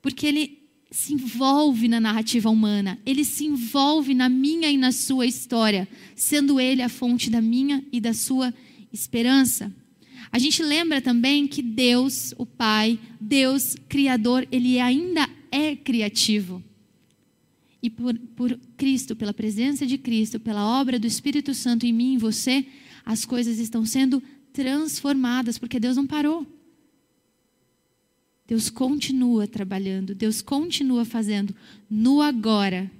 Porque 0.00 0.26
Ele 0.26 0.65
se 0.90 1.14
envolve 1.14 1.88
na 1.88 2.00
narrativa 2.00 2.48
humana, 2.48 2.98
ele 3.04 3.24
se 3.24 3.44
envolve 3.44 4.14
na 4.14 4.28
minha 4.28 4.70
e 4.70 4.76
na 4.76 4.92
sua 4.92 5.26
história, 5.26 5.88
sendo 6.14 6.60
ele 6.60 6.82
a 6.82 6.88
fonte 6.88 7.28
da 7.28 7.40
minha 7.40 7.84
e 7.92 8.00
da 8.00 8.14
sua 8.14 8.54
esperança. 8.92 9.72
A 10.30 10.38
gente 10.38 10.62
lembra 10.62 11.00
também 11.00 11.46
que 11.46 11.62
Deus, 11.62 12.34
o 12.38 12.46
Pai, 12.46 12.98
Deus 13.20 13.76
Criador, 13.88 14.46
ele 14.50 14.78
ainda 14.78 15.28
é 15.50 15.74
criativo. 15.74 16.62
E 17.82 17.90
por, 17.90 18.18
por 18.34 18.58
Cristo, 18.76 19.14
pela 19.14 19.34
presença 19.34 19.86
de 19.86 19.98
Cristo, 19.98 20.40
pela 20.40 20.80
obra 20.80 20.98
do 20.98 21.06
Espírito 21.06 21.54
Santo 21.54 21.86
em 21.86 21.92
mim 21.92 22.12
e 22.12 22.14
em 22.14 22.18
você, 22.18 22.66
as 23.04 23.24
coisas 23.24 23.58
estão 23.58 23.84
sendo 23.84 24.22
transformadas, 24.52 25.58
porque 25.58 25.78
Deus 25.78 25.96
não 25.96 26.06
parou. 26.06 26.46
Deus 28.46 28.70
continua 28.70 29.46
trabalhando, 29.46 30.14
Deus 30.14 30.40
continua 30.40 31.04
fazendo 31.04 31.54
no 31.90 32.22
agora, 32.22 32.90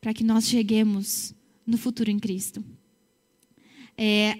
para 0.00 0.12
que 0.12 0.22
nós 0.22 0.48
cheguemos 0.48 1.34
no 1.66 1.78
futuro 1.78 2.10
em 2.10 2.18
Cristo. 2.18 2.62
É, 3.96 4.38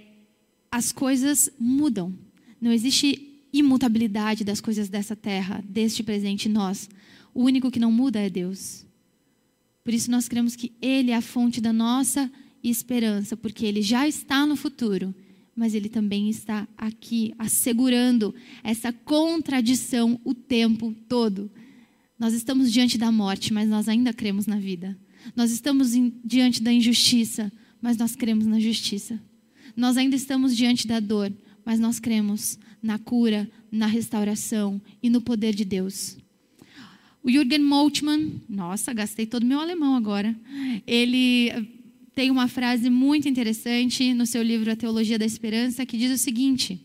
as 0.71 0.93
coisas 0.93 1.51
mudam, 1.59 2.13
não 2.61 2.73
existe 2.73 3.47
imutabilidade 3.53 4.45
das 4.45 4.61
coisas 4.61 4.89
dessa 4.89 5.15
terra, 5.15 5.63
deste 5.67 6.03
presente 6.03 6.49
nós. 6.49 6.89
O 7.35 7.45
único 7.45 7.71
que 7.71 7.79
não 7.79 7.93
muda 7.93 8.19
é 8.19 8.29
Deus. 8.29 8.85
Por 9.85 9.93
isso 9.93 10.11
nós 10.11 10.29
cremos 10.29 10.57
que 10.57 10.73
Ele 10.81 11.11
é 11.11 11.17
a 11.17 11.21
fonte 11.21 11.61
da 11.61 11.73
nossa 11.73 12.31
esperança, 12.63 13.37
porque 13.37 13.67
Ele 13.67 13.83
já 13.83 14.07
está 14.07 14.47
no 14.47 14.57
futuro 14.57 15.15
mas 15.55 15.75
ele 15.75 15.89
também 15.89 16.29
está 16.29 16.67
aqui 16.77 17.35
assegurando 17.39 18.35
essa 18.63 18.93
contradição 18.93 20.21
o 20.25 20.35
tempo 20.35 20.95
todo. 21.09 21.51
Nós 22.19 22.35
estamos 22.35 22.73
diante 22.73 22.97
da 22.97 23.13
morte, 23.13 23.53
mas 23.53 23.69
nós 23.69 23.89
ainda 23.89 24.13
cremos 24.13 24.47
na 24.47 24.57
vida. 24.57 24.99
Nós 25.37 25.51
estamos 25.51 25.95
em, 25.95 26.13
diante 26.25 26.63
da 26.63 26.73
injustiça, 26.73 27.53
mas 27.81 27.97
nós 27.97 28.17
cremos 28.17 28.47
na 28.47 28.59
justiça. 28.59 29.21
Nós 29.77 29.97
ainda 29.97 30.17
estamos 30.17 30.57
diante 30.57 30.87
da 30.87 31.01
dor, 31.01 31.33
mas 31.65 31.79
nós 31.81 31.99
cremos 31.99 32.59
na 32.83 32.99
cura, 32.99 33.49
na 33.71 33.87
restauração 33.87 34.81
e 35.03 35.09
no 35.09 35.21
poder 35.21 35.55
de 35.55 35.65
Deus. 35.65 36.17
O 37.23 37.31
Jürgen 37.31 37.61
Moltmann, 37.61 38.41
nossa, 38.49 38.93
gastei 38.93 39.27
todo 39.27 39.47
meu 39.47 39.61
alemão 39.61 39.95
agora. 39.95 40.35
Ele 40.87 41.82
tem 42.15 42.31
uma 42.31 42.49
frase 42.49 42.91
muito 42.91 43.29
interessante 43.29 44.13
no 44.13 44.27
seu 44.27 44.43
livro 44.43 44.71
A 44.71 44.77
Teologia 44.77 45.19
da 45.19 45.25
Esperança 45.25 45.87
que 45.87 45.97
diz 45.97 46.11
o 46.13 46.23
seguinte: 46.23 46.79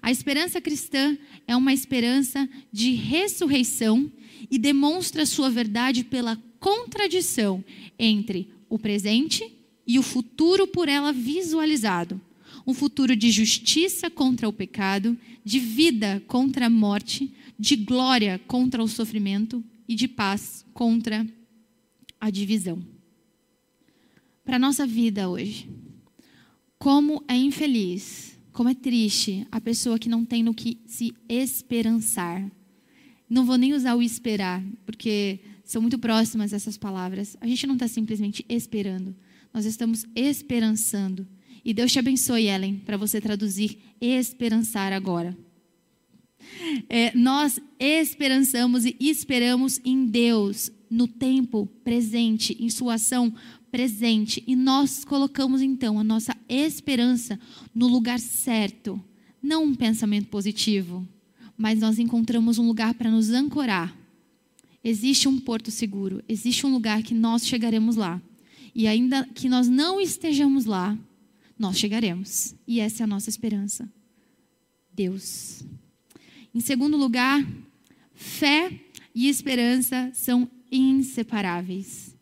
A 0.00 0.10
esperança 0.10 0.60
cristã 0.60 1.16
é 1.46 1.56
uma 1.56 1.72
esperança 1.72 2.48
de 2.72 2.92
ressurreição 2.92 4.10
e 4.50 4.58
demonstra 4.58 5.26
sua 5.26 5.50
verdade 5.50 6.04
pela 6.04 6.40
contradição 6.60 7.64
entre 7.98 8.50
o 8.68 8.78
presente 8.78 9.52
e 9.86 9.98
o 9.98 10.02
futuro 10.02 10.66
por 10.66 10.88
ela 10.88 11.12
visualizado. 11.12 12.20
Um 12.66 12.74
futuro 12.74 13.16
de 13.16 13.30
justiça 13.30 14.10
contra 14.10 14.48
o 14.48 14.52
pecado, 14.52 15.16
de 15.44 15.58
vida 15.58 16.22
contra 16.26 16.66
a 16.66 16.70
morte, 16.70 17.32
de 17.58 17.76
glória 17.76 18.40
contra 18.46 18.82
o 18.82 18.88
sofrimento 18.88 19.64
e 19.88 19.94
de 19.94 20.06
paz 20.06 20.64
contra 20.74 21.26
a 22.20 22.30
divisão 22.30 22.97
para 24.48 24.56
a 24.56 24.58
nossa 24.58 24.86
vida 24.86 25.28
hoje. 25.28 25.68
Como 26.78 27.22
é 27.28 27.36
infeliz, 27.36 28.40
como 28.50 28.70
é 28.70 28.74
triste 28.74 29.46
a 29.52 29.60
pessoa 29.60 29.98
que 29.98 30.08
não 30.08 30.24
tem 30.24 30.42
no 30.42 30.54
que 30.54 30.80
se 30.86 31.14
esperançar. 31.28 32.50
Não 33.28 33.44
vou 33.44 33.58
nem 33.58 33.74
usar 33.74 33.94
o 33.94 34.02
esperar, 34.02 34.64
porque 34.86 35.40
são 35.62 35.82
muito 35.82 35.98
próximas 35.98 36.54
essas 36.54 36.78
palavras. 36.78 37.36
A 37.42 37.46
gente 37.46 37.66
não 37.66 37.74
está 37.74 37.86
simplesmente 37.86 38.42
esperando, 38.48 39.14
nós 39.52 39.66
estamos 39.66 40.06
esperançando. 40.16 41.28
E 41.62 41.74
Deus 41.74 41.92
te 41.92 41.98
abençoe, 41.98 42.46
Ellen, 42.46 42.76
para 42.86 42.96
você 42.96 43.20
traduzir 43.20 43.76
esperançar 44.00 44.94
agora. 44.94 45.36
É, 46.88 47.14
nós 47.14 47.60
esperançamos 47.78 48.86
e 48.86 48.96
esperamos 48.98 49.78
em 49.84 50.06
Deus 50.06 50.72
no 50.90 51.06
tempo 51.06 51.66
presente, 51.84 52.56
em 52.58 52.70
sua 52.70 52.94
ação 52.94 53.34
presente 53.70 54.42
e 54.46 54.56
nós 54.56 55.04
colocamos 55.04 55.60
então 55.60 55.98
a 55.98 56.04
nossa 56.04 56.36
esperança 56.48 57.38
no 57.74 57.86
lugar 57.86 58.18
certo, 58.18 59.02
não 59.42 59.64
um 59.64 59.74
pensamento 59.74 60.28
positivo, 60.28 61.06
mas 61.56 61.80
nós 61.80 61.98
encontramos 61.98 62.58
um 62.58 62.66
lugar 62.66 62.94
para 62.94 63.10
nos 63.10 63.30
ancorar. 63.30 63.96
Existe 64.82 65.28
um 65.28 65.38
porto 65.38 65.70
seguro, 65.70 66.22
existe 66.28 66.64
um 66.64 66.72
lugar 66.72 67.02
que 67.02 67.14
nós 67.14 67.46
chegaremos 67.46 67.96
lá. 67.96 68.20
E 68.74 68.86
ainda 68.86 69.26
que 69.34 69.48
nós 69.48 69.68
não 69.68 70.00
estejamos 70.00 70.64
lá, 70.64 70.96
nós 71.58 71.78
chegaremos. 71.78 72.54
E 72.66 72.78
essa 72.80 73.02
é 73.02 73.04
a 73.04 73.08
nossa 73.08 73.28
esperança. 73.28 73.90
Deus. 74.94 75.64
Em 76.54 76.60
segundo 76.60 76.96
lugar, 76.96 77.44
fé 78.14 78.72
e 79.14 79.28
esperança 79.28 80.10
são 80.14 80.48
inseparáveis. 80.70 82.17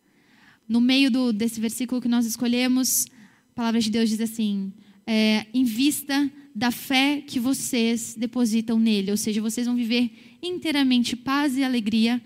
No 0.68 0.80
meio 0.80 1.11
do, 1.11 1.32
desse 1.32 1.61
versículo 1.61 2.00
que 2.00 2.08
nós 2.08 2.26
escolhemos, 2.26 3.06
a 3.50 3.54
palavra 3.54 3.80
de 3.80 3.90
Deus 3.90 4.08
diz 4.08 4.20
assim: 4.20 4.73
é, 5.06 5.46
em 5.54 5.64
vista 5.64 6.30
da 6.54 6.70
fé 6.70 7.20
que 7.20 7.38
vocês 7.38 8.14
depositam 8.18 8.78
nele, 8.78 9.11
ou 9.11 9.16
seja, 9.16 9.40
vocês 9.40 9.66
vão 9.66 9.76
viver 9.76 10.11
inteiramente 10.42 11.14
paz 11.14 11.56
e 11.56 11.62
alegria, 11.62 12.20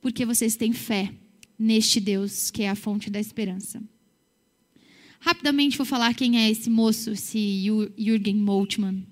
porque 0.00 0.26
vocês 0.26 0.56
têm 0.56 0.72
fé 0.72 1.12
neste 1.58 2.00
Deus 2.00 2.50
que 2.50 2.62
é 2.62 2.68
a 2.68 2.74
fonte 2.74 3.08
da 3.08 3.20
esperança. 3.20 3.82
Rapidamente 5.20 5.78
vou 5.78 5.86
falar 5.86 6.14
quem 6.14 6.36
é 6.36 6.50
esse 6.50 6.68
moço, 6.68 7.12
esse 7.12 7.64
Jürgen 7.96 8.34
Moltmann. 8.34 9.06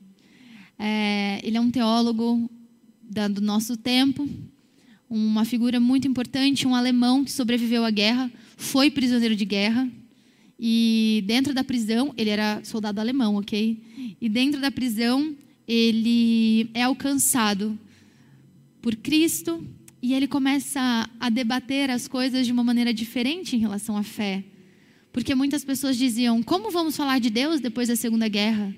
É, 0.77 1.41
ele 1.45 1.57
é 1.57 1.61
um 1.61 1.71
teólogo 1.71 2.51
do 3.31 3.41
nosso 3.41 3.77
tempo, 3.77 4.29
uma 5.09 5.45
figura 5.45 5.79
muito 5.79 6.09
importante, 6.09 6.67
um 6.67 6.75
alemão 6.75 7.25
que 7.25 7.31
sobreviveu 7.31 7.85
à 7.85 7.91
guerra, 7.91 8.31
foi 8.61 8.91
prisioneiro 8.91 9.35
de 9.35 9.45
guerra 9.47 9.91
e 10.59 11.25
dentro 11.27 11.55
da 11.55 11.65
prisão, 11.65 12.13
ele 12.15 12.29
era 12.29 12.63
soldado 12.63 13.01
alemão, 13.01 13.37
ok? 13.37 13.83
E 14.21 14.29
dentro 14.29 14.61
da 14.61 14.71
prisão, 14.71 15.35
ele 15.67 16.69
é 16.75 16.83
alcançado 16.83 17.79
por 18.83 18.95
Cristo 18.97 19.67
e 20.03 20.13
ele 20.13 20.29
começa 20.29 21.09
a 21.19 21.31
debater 21.31 21.91
as 21.91 22.07
coisas 22.07 22.45
de 22.45 22.53
uma 22.53 22.63
maneira 22.63 22.93
diferente 22.93 23.57
em 23.57 23.59
relação 23.59 23.97
à 23.97 24.03
fé. 24.03 24.45
Porque 25.11 25.35
muitas 25.35 25.65
pessoas 25.65 25.97
diziam: 25.97 26.43
como 26.43 26.71
vamos 26.71 26.95
falar 26.95 27.19
de 27.19 27.31
Deus 27.31 27.61
depois 27.61 27.89
da 27.89 27.97
Segunda 27.97 28.29
Guerra? 28.29 28.77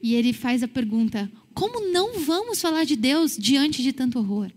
E 0.00 0.14
ele 0.14 0.32
faz 0.32 0.62
a 0.62 0.68
pergunta: 0.68 1.30
Como 1.52 1.90
não 1.90 2.20
vamos 2.20 2.60
falar 2.60 2.84
de 2.84 2.94
Deus 2.94 3.36
diante 3.36 3.82
de 3.82 3.92
tanto 3.92 4.20
horror? 4.20 4.52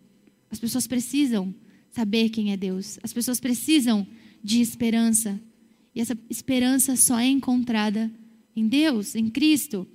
As 0.51 0.59
pessoas 0.59 0.85
precisam 0.85 1.53
saber 1.89 2.29
quem 2.29 2.51
é 2.51 2.57
Deus. 2.57 2.99
As 3.01 3.11
pessoas 3.11 3.39
precisam 3.39 4.05
de 4.45 4.61
esperança. 4.61 5.41
E 5.95 5.99
essa 5.99 6.15
esperança 6.29 6.95
só 6.95 7.19
é 7.19 7.25
encontrada 7.25 8.11
em 8.55 8.67
Deus, 8.67 9.15
em 9.15 9.27
Cristo. 9.27 9.87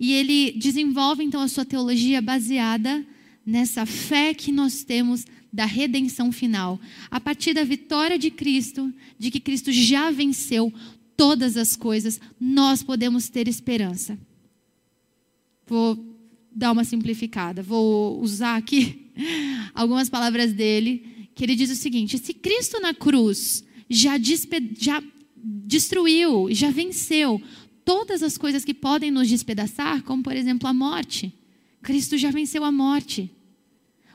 E 0.00 0.14
ele 0.14 0.52
desenvolve 0.52 1.22
então 1.22 1.42
a 1.42 1.48
sua 1.48 1.64
teologia 1.64 2.22
baseada 2.22 3.06
nessa 3.44 3.84
fé 3.84 4.32
que 4.32 4.50
nós 4.50 4.82
temos 4.82 5.26
da 5.52 5.66
redenção 5.66 6.32
final, 6.32 6.80
a 7.10 7.18
partir 7.18 7.54
da 7.54 7.64
vitória 7.64 8.18
de 8.18 8.30
Cristo, 8.30 8.92
de 9.18 9.30
que 9.30 9.40
Cristo 9.40 9.72
já 9.72 10.10
venceu 10.10 10.72
todas 11.16 11.56
as 11.56 11.74
coisas, 11.74 12.20
nós 12.38 12.82
podemos 12.82 13.28
ter 13.28 13.48
esperança. 13.48 14.18
Vou 15.66 15.98
dar 16.54 16.72
uma 16.72 16.84
simplificada, 16.84 17.62
vou 17.62 18.20
usar 18.20 18.56
aqui 18.56 19.10
algumas 19.74 20.08
palavras 20.08 20.52
dele, 20.52 21.28
que 21.34 21.44
ele 21.44 21.56
diz 21.56 21.70
o 21.70 21.74
seguinte: 21.74 22.18
se 22.18 22.34
Cristo 22.34 22.80
na 22.80 22.92
cruz 22.92 23.64
já, 23.88 24.18
já 24.78 25.02
destruiu, 25.66 26.48
já 26.50 26.70
venceu 26.70 27.42
todas 27.84 28.22
as 28.22 28.36
coisas 28.36 28.64
que 28.64 28.74
podem 28.74 29.10
nos 29.10 29.28
despedaçar, 29.28 30.02
como 30.02 30.22
por 30.22 30.36
exemplo 30.36 30.68
a 30.68 30.74
morte, 30.74 31.32
Cristo 31.82 32.18
já 32.18 32.30
venceu 32.30 32.62
a 32.62 32.70
morte. 32.70 33.30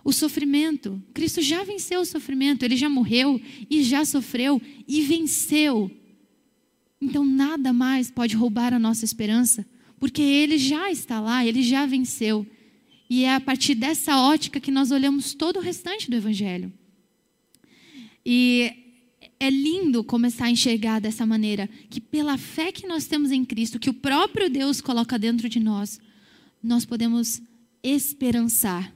O 0.04 0.12
sofrimento, 0.12 1.02
Cristo 1.14 1.42
já 1.42 1.64
venceu 1.64 2.02
o 2.02 2.06
sofrimento, 2.06 2.64
ele 2.64 2.76
já 2.76 2.90
morreu 2.90 3.42
e 3.70 3.84
já 3.84 4.06
sofreu 4.06 4.62
e 4.88 5.02
venceu. 5.02 5.90
Então 7.02 7.26
nada 7.26 7.74
mais 7.74 8.12
pode 8.12 8.36
roubar 8.36 8.74
a 8.74 8.80
nossa 8.80 9.06
esperança, 9.06 9.66
porque 10.00 10.22
ele 10.22 10.58
já 10.58 10.92
está 10.92 11.20
lá, 11.20 11.46
ele 11.46 11.64
já 11.64 11.86
venceu. 11.86 12.46
E 13.10 13.24
é 13.24 13.34
a 13.34 13.40
partir 13.40 13.76
dessa 13.76 14.18
ótica 14.18 14.60
que 14.60 14.72
nós 14.72 14.92
olhamos 14.92 15.34
todo 15.34 15.58
o 15.58 15.62
restante 15.62 16.10
do 16.10 16.16
Evangelho. 16.16 16.72
E 18.26 18.83
é 19.44 19.50
lindo 19.50 20.06
começar 20.06 20.46
a 20.46 20.50
enxergar 20.50 21.02
dessa 21.02 21.26
maneira, 21.26 21.70
que 21.90 22.00
pela 22.00 22.38
fé 22.38 22.72
que 22.72 22.88
nós 22.88 23.08
temos 23.08 23.30
em 23.30 23.44
Cristo, 23.44 23.78
que 23.78 23.90
o 23.90 23.94
próprio 23.94 24.50
Deus 24.50 24.80
coloca 24.80 25.20
dentro 25.20 25.50
de 25.50 25.60
nós, 25.60 26.00
nós 26.64 26.86
podemos 26.86 27.42
esperançar 27.84 28.94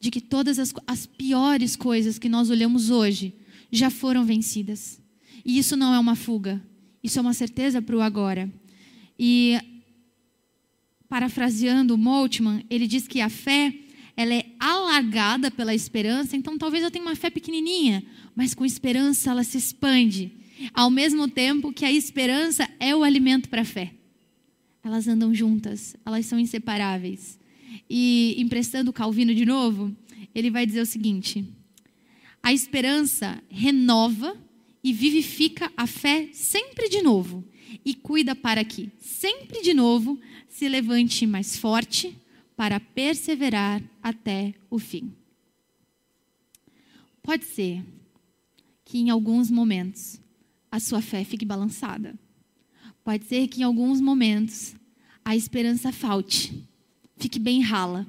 de 0.00 0.10
que 0.10 0.22
todas 0.22 0.58
as, 0.58 0.72
as 0.86 1.04
piores 1.04 1.76
coisas 1.76 2.18
que 2.18 2.26
nós 2.26 2.48
olhamos 2.48 2.88
hoje 2.88 3.34
já 3.70 3.90
foram 3.90 4.24
vencidas. 4.24 4.98
E 5.44 5.58
isso 5.58 5.76
não 5.76 5.92
é 5.92 5.98
uma 5.98 6.16
fuga, 6.16 6.62
isso 7.02 7.18
é 7.18 7.22
uma 7.22 7.34
certeza 7.34 7.82
para 7.82 7.96
o 7.96 8.00
agora. 8.00 8.50
E 9.18 9.60
parafraseando 11.06 11.98
Moltmann, 11.98 12.64
ele 12.70 12.86
diz 12.86 13.06
que 13.06 13.20
a 13.20 13.28
fé 13.28 13.74
ela 14.16 14.34
é 14.34 14.46
alargada 14.58 15.50
pela 15.50 15.74
esperança, 15.74 16.36
então 16.36 16.56
talvez 16.56 16.82
eu 16.82 16.90
tenha 16.90 17.04
uma 17.04 17.14
fé 17.14 17.28
pequenininha, 17.28 18.02
mas 18.34 18.54
com 18.54 18.64
esperança 18.64 19.30
ela 19.30 19.44
se 19.44 19.58
expande, 19.58 20.32
ao 20.72 20.90
mesmo 20.90 21.28
tempo 21.28 21.72
que 21.72 21.84
a 21.84 21.92
esperança 21.92 22.68
é 22.80 22.96
o 22.96 23.04
alimento 23.04 23.50
para 23.50 23.60
a 23.60 23.64
fé. 23.64 23.92
Elas 24.82 25.06
andam 25.06 25.34
juntas, 25.34 25.94
elas 26.06 26.24
são 26.24 26.38
inseparáveis. 26.38 27.38
E 27.90 28.34
emprestando 28.38 28.92
Calvino 28.92 29.34
de 29.34 29.44
novo, 29.44 29.94
ele 30.34 30.50
vai 30.50 30.64
dizer 30.64 30.80
o 30.80 30.86
seguinte: 30.86 31.44
a 32.42 32.52
esperança 32.52 33.42
renova 33.50 34.36
e 34.82 34.92
vivifica 34.92 35.70
a 35.76 35.86
fé 35.86 36.28
sempre 36.32 36.88
de 36.88 37.02
novo 37.02 37.44
e 37.84 37.92
cuida 37.92 38.34
para 38.34 38.64
que, 38.64 38.90
sempre 38.98 39.60
de 39.60 39.74
novo, 39.74 40.18
se 40.48 40.68
levante 40.68 41.26
mais 41.26 41.56
forte 41.56 42.16
para 42.56 42.80
perseverar 42.80 43.82
até 44.02 44.54
o 44.70 44.78
fim. 44.78 45.12
Pode 47.22 47.44
ser 47.44 47.84
que 48.84 48.98
em 48.98 49.10
alguns 49.10 49.50
momentos 49.50 50.20
a 50.70 50.80
sua 50.80 51.02
fé 51.02 51.24
fique 51.24 51.44
balançada. 51.44 52.18
Pode 53.04 53.24
ser 53.26 53.46
que 53.48 53.60
em 53.60 53.64
alguns 53.64 54.00
momentos 54.00 54.74
a 55.24 55.36
esperança 55.36 55.92
falte, 55.92 56.66
fique 57.16 57.38
bem 57.38 57.60
rala. 57.60 58.06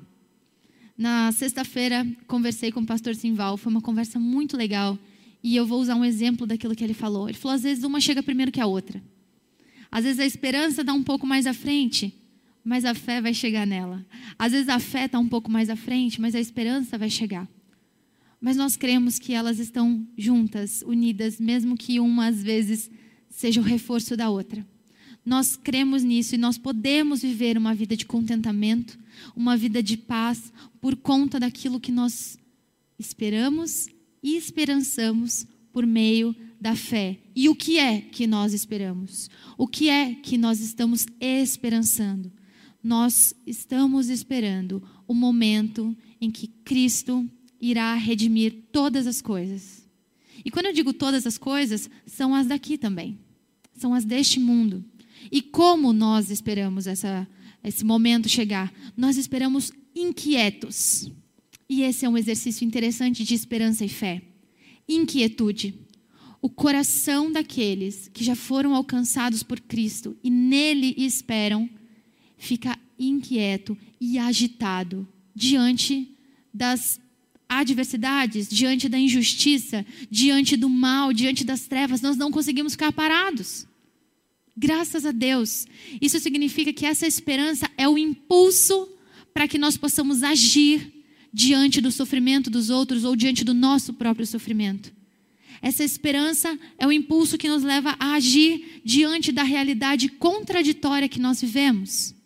Na 0.97 1.31
sexta-feira, 1.31 2.07
conversei 2.25 2.71
com 2.71 2.79
o 2.79 2.85
pastor 2.85 3.15
Simval, 3.15 3.57
foi 3.57 3.71
uma 3.71 3.81
conversa 3.81 4.19
muito 4.19 4.55
legal. 4.55 4.97
E 5.43 5.55
eu 5.55 5.65
vou 5.65 5.79
usar 5.79 5.95
um 5.95 6.05
exemplo 6.05 6.47
daquilo 6.47 6.75
que 6.75 6.83
ele 6.83 6.93
falou. 6.93 7.29
Ele 7.29 7.37
falou: 7.37 7.55
às 7.55 7.63
vezes 7.63 7.83
uma 7.83 7.99
chega 7.99 8.23
primeiro 8.23 8.51
que 8.51 8.59
a 8.59 8.65
outra. 8.65 9.01
Às 9.91 10.03
vezes 10.03 10.19
a 10.19 10.25
esperança 10.25 10.83
dá 10.83 10.93
um 10.93 11.03
pouco 11.03 11.25
mais 11.25 11.45
à 11.47 11.53
frente, 11.53 12.13
mas 12.67 12.83
a 12.83 12.93
fé 12.93 13.21
vai 13.21 13.33
chegar 13.33 13.65
nela. 13.65 14.05
Às 14.37 14.51
vezes 14.51 14.67
a 14.67 14.77
fé 14.77 15.05
está 15.05 15.17
um 15.17 15.29
pouco 15.29 15.49
mais 15.49 15.69
à 15.69 15.75
frente, 15.77 16.19
mas 16.19 16.35
a 16.35 16.39
esperança 16.39 16.97
vai 16.97 17.09
chegar. 17.09 17.47
Mas 18.41 18.57
nós 18.57 18.75
cremos 18.75 19.17
que 19.17 19.31
elas 19.31 19.57
estão 19.57 20.05
juntas, 20.17 20.83
unidas, 20.85 21.39
mesmo 21.39 21.77
que 21.77 21.97
uma 21.97 22.27
às 22.27 22.43
vezes 22.43 22.91
seja 23.29 23.61
o 23.61 23.63
reforço 23.63 24.17
da 24.17 24.29
outra. 24.29 24.67
Nós 25.25 25.55
cremos 25.55 26.03
nisso 26.03 26.35
e 26.35 26.37
nós 26.37 26.57
podemos 26.57 27.21
viver 27.21 27.57
uma 27.57 27.73
vida 27.73 27.95
de 27.95 28.05
contentamento, 28.05 28.99
uma 29.33 29.55
vida 29.55 29.81
de 29.81 29.95
paz, 29.95 30.51
por 30.81 30.97
conta 30.97 31.39
daquilo 31.39 31.79
que 31.79 31.91
nós 31.91 32.37
esperamos 32.99 33.87
e 34.21 34.35
esperançamos 34.35 35.47
por 35.71 35.85
meio 35.85 36.35
da 36.59 36.75
fé. 36.75 37.17
E 37.33 37.47
o 37.47 37.55
que 37.55 37.79
é 37.79 38.01
que 38.01 38.27
nós 38.27 38.53
esperamos? 38.53 39.29
O 39.57 39.65
que 39.65 39.87
é 39.87 40.13
que 40.15 40.37
nós 40.37 40.59
estamos 40.59 41.05
esperançando? 41.21 42.36
Nós 42.87 43.35
estamos 43.45 44.07
esperando 44.07 44.81
o 45.05 45.13
momento 45.13 45.93
em 46.21 46.31
que 46.31 46.47
Cristo 46.47 47.29
irá 47.59 47.93
redimir 47.95 48.63
todas 48.71 49.05
as 49.05 49.21
coisas. 49.21 49.85
E 50.45 50.49
quando 50.49 50.67
eu 50.67 50.73
digo 50.73 50.93
todas 50.93 51.27
as 51.27 51.37
coisas, 51.37 51.89
são 52.05 52.33
as 52.33 52.47
daqui 52.47 52.77
também, 52.77 53.19
são 53.73 53.93
as 53.93 54.05
deste 54.05 54.39
mundo. 54.39 54.85
E 55.29 55.41
como 55.41 55.91
nós 55.91 56.31
esperamos 56.31 56.87
essa, 56.87 57.27
esse 57.61 57.83
momento 57.83 58.29
chegar? 58.29 58.71
Nós 58.95 59.17
esperamos 59.17 59.73
inquietos. 59.93 61.11
E 61.67 61.81
esse 61.81 62.05
é 62.05 62.09
um 62.09 62.17
exercício 62.17 62.63
interessante 62.63 63.25
de 63.25 63.33
esperança 63.33 63.83
e 63.83 63.89
fé. 63.89 64.21
Inquietude. 64.87 65.73
O 66.41 66.49
coração 66.49 67.29
daqueles 67.29 68.09
que 68.13 68.23
já 68.23 68.35
foram 68.35 68.73
alcançados 68.73 69.43
por 69.43 69.59
Cristo 69.59 70.15
e 70.23 70.29
nele 70.29 70.95
esperam 70.97 71.69
fica 72.37 72.77
inquieto 72.99 73.77
e 73.99 74.17
agitado 74.17 75.07
diante 75.35 76.09
das 76.53 76.99
adversidades, 77.49 78.49
diante 78.49 78.89
da 78.89 78.97
injustiça, 78.97 79.85
diante 80.09 80.57
do 80.57 80.69
mal, 80.69 81.13
diante 81.13 81.43
das 81.43 81.67
trevas, 81.67 82.01
nós 82.01 82.17
não 82.17 82.31
conseguimos 82.31 82.73
ficar 82.73 82.91
parados. 82.91 83.65
Graças 84.55 85.05
a 85.05 85.11
Deus. 85.11 85.67
Isso 86.01 86.19
significa 86.19 86.73
que 86.73 86.85
essa 86.85 87.05
esperança 87.05 87.69
é 87.77 87.87
o 87.87 87.97
impulso 87.97 88.89
para 89.33 89.47
que 89.47 89.57
nós 89.57 89.77
possamos 89.77 90.23
agir 90.23 90.91
diante 91.31 91.79
do 91.79 91.91
sofrimento 91.91 92.49
dos 92.49 92.69
outros 92.69 93.03
ou 93.03 93.15
diante 93.15 93.43
do 93.43 93.53
nosso 93.53 93.93
próprio 93.93 94.25
sofrimento. 94.25 94.91
Essa 95.61 95.83
esperança 95.83 96.57
é 96.77 96.85
o 96.85 96.91
impulso 96.91 97.37
que 97.37 97.47
nos 97.47 97.63
leva 97.63 97.95
a 97.99 98.13
agir 98.13 98.81
diante 98.83 99.31
da 99.31 99.43
realidade 99.43 100.09
contraditória 100.09 101.09
que 101.09 101.19
nós 101.19 101.39
vivemos 101.39 102.16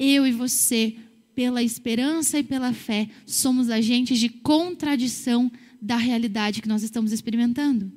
eu 0.00 0.26
e 0.26 0.32
você, 0.32 0.96
pela 1.34 1.62
esperança 1.62 2.38
e 2.38 2.42
pela 2.42 2.72
fé, 2.72 3.06
somos 3.26 3.68
agentes 3.68 4.18
de 4.18 4.30
contradição 4.30 5.52
da 5.80 5.96
realidade 5.96 6.62
que 6.62 6.68
nós 6.68 6.82
estamos 6.82 7.12
experimentando. 7.12 7.92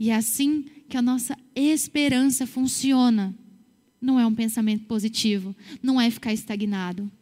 E 0.00 0.08
é 0.08 0.14
assim 0.14 0.64
que 0.88 0.96
a 0.96 1.02
nossa 1.02 1.36
esperança 1.54 2.46
funciona. 2.46 3.34
Não 4.00 4.18
é 4.18 4.26
um 4.26 4.34
pensamento 4.34 4.86
positivo, 4.86 5.54
não 5.82 6.00
é 6.00 6.10
ficar 6.10 6.32
estagnado. 6.32 7.12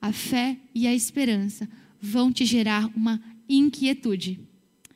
A 0.00 0.12
fé 0.12 0.58
e 0.74 0.86
a 0.86 0.94
esperança 0.94 1.68
vão 2.00 2.30
te 2.30 2.44
gerar 2.44 2.90
uma 2.94 3.22
inquietude 3.48 4.38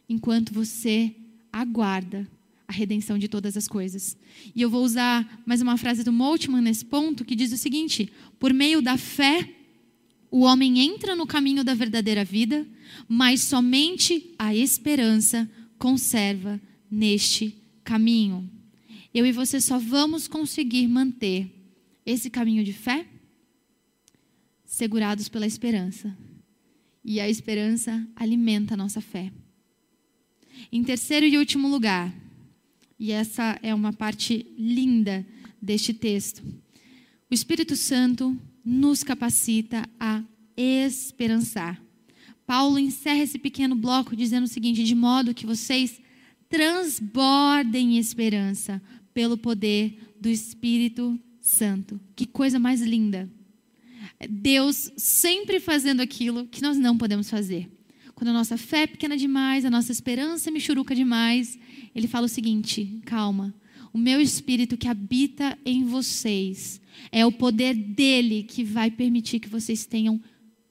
enquanto 0.08 0.52
você 0.52 1.14
aguarda 1.52 2.28
a 2.68 2.72
redenção 2.72 3.18
de 3.18 3.28
todas 3.28 3.56
as 3.56 3.68
coisas. 3.68 4.16
E 4.54 4.60
eu 4.60 4.70
vou 4.70 4.84
usar 4.84 5.42
mais 5.46 5.60
uma 5.60 5.76
frase 5.76 6.02
do 6.02 6.12
Moltmann 6.12 6.62
nesse 6.62 6.84
ponto, 6.84 7.24
que 7.24 7.36
diz 7.36 7.52
o 7.52 7.56
seguinte: 7.56 8.10
por 8.38 8.52
meio 8.52 8.82
da 8.82 8.96
fé, 8.96 9.48
o 10.30 10.40
homem 10.40 10.80
entra 10.80 11.14
no 11.14 11.26
caminho 11.26 11.62
da 11.62 11.74
verdadeira 11.74 12.24
vida, 12.24 12.66
mas 13.08 13.42
somente 13.42 14.34
a 14.38 14.54
esperança 14.54 15.48
conserva 15.78 16.60
neste 16.90 17.54
caminho. 17.84 18.50
Eu 19.14 19.24
e 19.24 19.32
você 19.32 19.60
só 19.60 19.78
vamos 19.78 20.28
conseguir 20.28 20.86
manter 20.88 21.50
esse 22.04 22.28
caminho 22.28 22.62
de 22.62 22.72
fé 22.72 23.06
segurados 24.64 25.28
pela 25.28 25.46
esperança. 25.46 26.16
E 27.04 27.20
a 27.20 27.28
esperança 27.28 28.06
alimenta 28.16 28.74
a 28.74 28.76
nossa 28.76 29.00
fé. 29.00 29.32
Em 30.72 30.82
terceiro 30.82 31.24
e 31.24 31.38
último 31.38 31.68
lugar, 31.68 32.12
e 32.98 33.12
essa 33.12 33.58
é 33.62 33.74
uma 33.74 33.92
parte 33.92 34.46
linda 34.56 35.26
deste 35.60 35.92
texto. 35.92 36.42
O 37.30 37.34
Espírito 37.34 37.76
Santo 37.76 38.36
nos 38.64 39.02
capacita 39.02 39.88
a 39.98 40.22
esperançar. 40.56 41.80
Paulo 42.46 42.78
encerra 42.78 43.22
esse 43.22 43.38
pequeno 43.38 43.74
bloco 43.74 44.16
dizendo 44.16 44.44
o 44.44 44.48
seguinte: 44.48 44.84
de 44.84 44.94
modo 44.94 45.34
que 45.34 45.46
vocês 45.46 46.00
transbordem 46.48 47.98
esperança 47.98 48.80
pelo 49.12 49.36
poder 49.36 49.98
do 50.20 50.28
Espírito 50.28 51.18
Santo. 51.40 52.00
Que 52.14 52.26
coisa 52.26 52.58
mais 52.58 52.80
linda! 52.80 53.28
Deus 54.30 54.90
sempre 54.96 55.60
fazendo 55.60 56.00
aquilo 56.00 56.46
que 56.46 56.62
nós 56.62 56.78
não 56.78 56.96
podemos 56.96 57.28
fazer. 57.28 57.68
Quando 58.16 58.30
a 58.30 58.32
nossa 58.32 58.56
fé 58.56 58.84
é 58.84 58.86
pequena 58.86 59.14
demais, 59.14 59.66
a 59.66 59.70
nossa 59.70 59.92
esperança 59.92 60.48
é 60.48 60.50
michuruca 60.50 60.94
demais, 60.94 61.58
Ele 61.94 62.08
fala 62.08 62.24
o 62.24 62.30
seguinte: 62.30 62.98
calma, 63.04 63.54
o 63.92 63.98
meu 63.98 64.22
espírito 64.22 64.78
que 64.78 64.88
habita 64.88 65.56
em 65.66 65.84
vocês 65.84 66.80
é 67.12 67.26
o 67.26 67.30
poder 67.30 67.74
dele 67.74 68.42
que 68.42 68.64
vai 68.64 68.90
permitir 68.90 69.38
que 69.38 69.50
vocês 69.50 69.84
tenham 69.84 70.18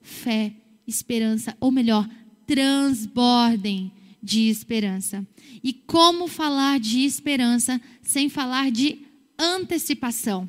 fé, 0.02 0.52
esperança, 0.88 1.56
ou 1.60 1.70
melhor, 1.70 2.08
transbordem 2.48 3.92
de 4.20 4.48
esperança. 4.48 5.24
E 5.62 5.72
como 5.72 6.26
falar 6.26 6.80
de 6.80 7.04
esperança 7.04 7.80
sem 8.02 8.28
falar 8.28 8.72
de 8.72 8.98
antecipação? 9.38 10.48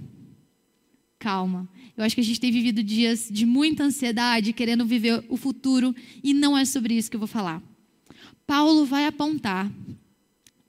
Calma. 1.20 1.70
Eu 1.98 2.04
acho 2.04 2.14
que 2.14 2.22
a 2.22 2.24
gente 2.24 2.40
tem 2.40 2.52
vivido 2.52 2.84
dias 2.84 3.28
de 3.30 3.44
muita 3.44 3.84
ansiedade, 3.84 4.54
querendo 4.54 4.86
viver 4.86 5.26
o 5.28 5.36
futuro, 5.36 5.96
e 6.24 6.32
não 6.32 6.56
é 6.56 6.64
sobre 6.64 6.94
isso 6.94 7.10
que 7.10 7.16
eu 7.16 7.20
vou 7.20 7.28
falar. 7.28 7.62
Paulo 8.46 8.86
vai 8.86 9.08
apontar 9.08 9.72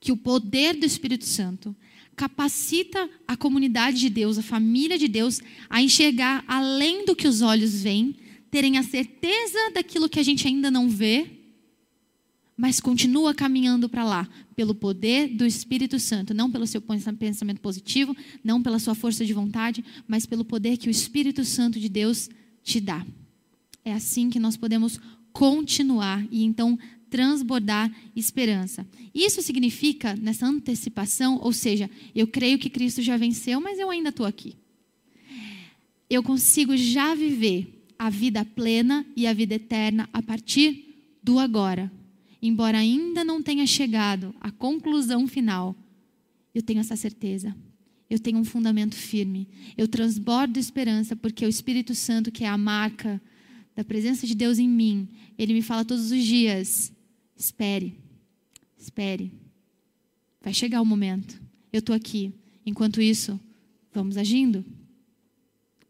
que 0.00 0.10
o 0.10 0.16
poder 0.16 0.74
do 0.74 0.86
Espírito 0.86 1.26
Santo 1.26 1.76
capacita 2.16 3.08
a 3.26 3.36
comunidade 3.36 4.00
de 4.00 4.08
Deus, 4.08 4.38
a 4.38 4.42
família 4.42 4.96
de 4.96 5.06
Deus, 5.06 5.40
a 5.68 5.82
enxergar 5.82 6.42
além 6.48 7.04
do 7.04 7.14
que 7.14 7.28
os 7.28 7.42
olhos 7.42 7.82
veem, 7.82 8.16
terem 8.50 8.78
a 8.78 8.82
certeza 8.82 9.70
daquilo 9.74 10.08
que 10.08 10.18
a 10.18 10.22
gente 10.22 10.48
ainda 10.48 10.70
não 10.70 10.88
vê, 10.88 11.37
mas 12.58 12.80
continua 12.80 13.32
caminhando 13.32 13.88
para 13.88 14.02
lá, 14.02 14.28
pelo 14.56 14.74
poder 14.74 15.28
do 15.28 15.46
Espírito 15.46 16.00
Santo, 16.00 16.34
não 16.34 16.50
pelo 16.50 16.66
seu 16.66 16.82
pensamento 16.82 17.60
positivo, 17.60 18.16
não 18.42 18.60
pela 18.60 18.80
sua 18.80 18.96
força 18.96 19.24
de 19.24 19.32
vontade, 19.32 19.84
mas 20.08 20.26
pelo 20.26 20.44
poder 20.44 20.76
que 20.76 20.88
o 20.88 20.90
Espírito 20.90 21.44
Santo 21.44 21.78
de 21.78 21.88
Deus 21.88 22.28
te 22.64 22.80
dá. 22.80 23.06
É 23.84 23.92
assim 23.92 24.28
que 24.28 24.40
nós 24.40 24.56
podemos 24.56 24.98
continuar 25.32 26.26
e 26.32 26.42
então 26.42 26.76
transbordar 27.08 27.94
esperança. 28.16 28.84
Isso 29.14 29.40
significa, 29.40 30.16
nessa 30.16 30.44
antecipação, 30.44 31.38
ou 31.40 31.52
seja, 31.52 31.88
eu 32.12 32.26
creio 32.26 32.58
que 32.58 32.68
Cristo 32.68 33.00
já 33.02 33.16
venceu, 33.16 33.60
mas 33.60 33.78
eu 33.78 33.88
ainda 33.88 34.08
estou 34.08 34.26
aqui. 34.26 34.56
Eu 36.10 36.24
consigo 36.24 36.76
já 36.76 37.14
viver 37.14 37.86
a 37.96 38.10
vida 38.10 38.44
plena 38.44 39.06
e 39.14 39.28
a 39.28 39.32
vida 39.32 39.54
eterna 39.54 40.08
a 40.12 40.20
partir 40.20 41.18
do 41.22 41.38
agora, 41.38 41.90
embora 42.40 42.78
ainda 42.78 43.24
não 43.24 43.42
tenha 43.42 43.66
chegado 43.66 44.34
à 44.40 44.50
conclusão 44.50 45.26
final, 45.26 45.76
eu 46.54 46.62
tenho 46.62 46.80
essa 46.80 46.96
certeza. 46.96 47.54
Eu 48.10 48.18
tenho 48.18 48.38
um 48.38 48.44
fundamento 48.44 48.94
firme. 48.94 49.48
Eu 49.76 49.86
transbordo 49.86 50.58
esperança 50.58 51.14
porque 51.14 51.44
o 51.44 51.48
Espírito 51.48 51.94
Santo, 51.94 52.32
que 52.32 52.44
é 52.44 52.48
a 52.48 52.56
marca 52.56 53.20
da 53.76 53.84
presença 53.84 54.26
de 54.26 54.34
Deus 54.34 54.58
em 54.58 54.68
mim, 54.68 55.08
ele 55.38 55.52
me 55.52 55.62
fala 55.62 55.84
todos 55.84 56.10
os 56.10 56.24
dias: 56.24 56.92
espere, 57.36 57.94
espere. 58.78 59.32
Vai 60.40 60.54
chegar 60.54 60.80
o 60.80 60.86
momento. 60.86 61.40
Eu 61.72 61.80
estou 61.80 61.94
aqui. 61.94 62.32
Enquanto 62.64 63.00
isso, 63.00 63.38
vamos 63.92 64.16
agindo. 64.16 64.64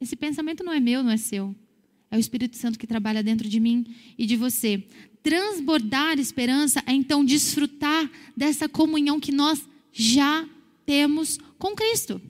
Esse 0.00 0.16
pensamento 0.16 0.64
não 0.64 0.72
é 0.72 0.80
meu, 0.80 1.02
não 1.02 1.10
é 1.10 1.16
seu. 1.16 1.54
É 2.10 2.16
o 2.16 2.20
Espírito 2.20 2.56
Santo 2.56 2.78
que 2.78 2.86
trabalha 2.86 3.22
dentro 3.22 3.48
de 3.48 3.60
mim 3.60 3.94
e 4.16 4.24
de 4.24 4.36
você 4.36 4.84
transbordar 5.22 6.18
esperança 6.18 6.82
é 6.86 6.92
então 6.92 7.24
desfrutar 7.24 8.10
dessa 8.36 8.68
comunhão 8.68 9.20
que 9.20 9.32
nós 9.32 9.68
já 9.92 10.48
temos 10.86 11.38
com 11.58 11.74
Cristo. 11.74 12.20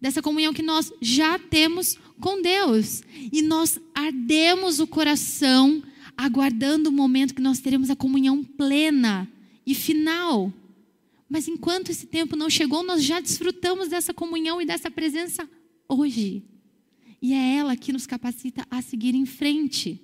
Dessa 0.00 0.22
comunhão 0.22 0.52
que 0.52 0.62
nós 0.62 0.92
já 1.00 1.38
temos 1.38 1.98
com 2.20 2.40
Deus. 2.40 3.02
E 3.30 3.42
nós 3.42 3.78
ardemos 3.94 4.80
o 4.80 4.86
coração 4.86 5.82
aguardando 6.16 6.88
o 6.88 6.92
momento 6.92 7.34
que 7.34 7.42
nós 7.42 7.60
teremos 7.60 7.90
a 7.90 7.96
comunhão 7.96 8.42
plena 8.42 9.30
e 9.66 9.74
final. 9.74 10.52
Mas 11.28 11.48
enquanto 11.48 11.90
esse 11.90 12.06
tempo 12.06 12.34
não 12.36 12.50
chegou, 12.50 12.82
nós 12.82 13.02
já 13.02 13.20
desfrutamos 13.20 13.88
dessa 13.88 14.12
comunhão 14.12 14.60
e 14.60 14.66
dessa 14.66 14.90
presença 14.90 15.48
hoje. 15.88 16.42
E 17.22 17.32
é 17.32 17.56
ela 17.56 17.76
que 17.76 17.92
nos 17.92 18.06
capacita 18.06 18.66
a 18.68 18.82
seguir 18.82 19.14
em 19.14 19.24
frente 19.24 20.02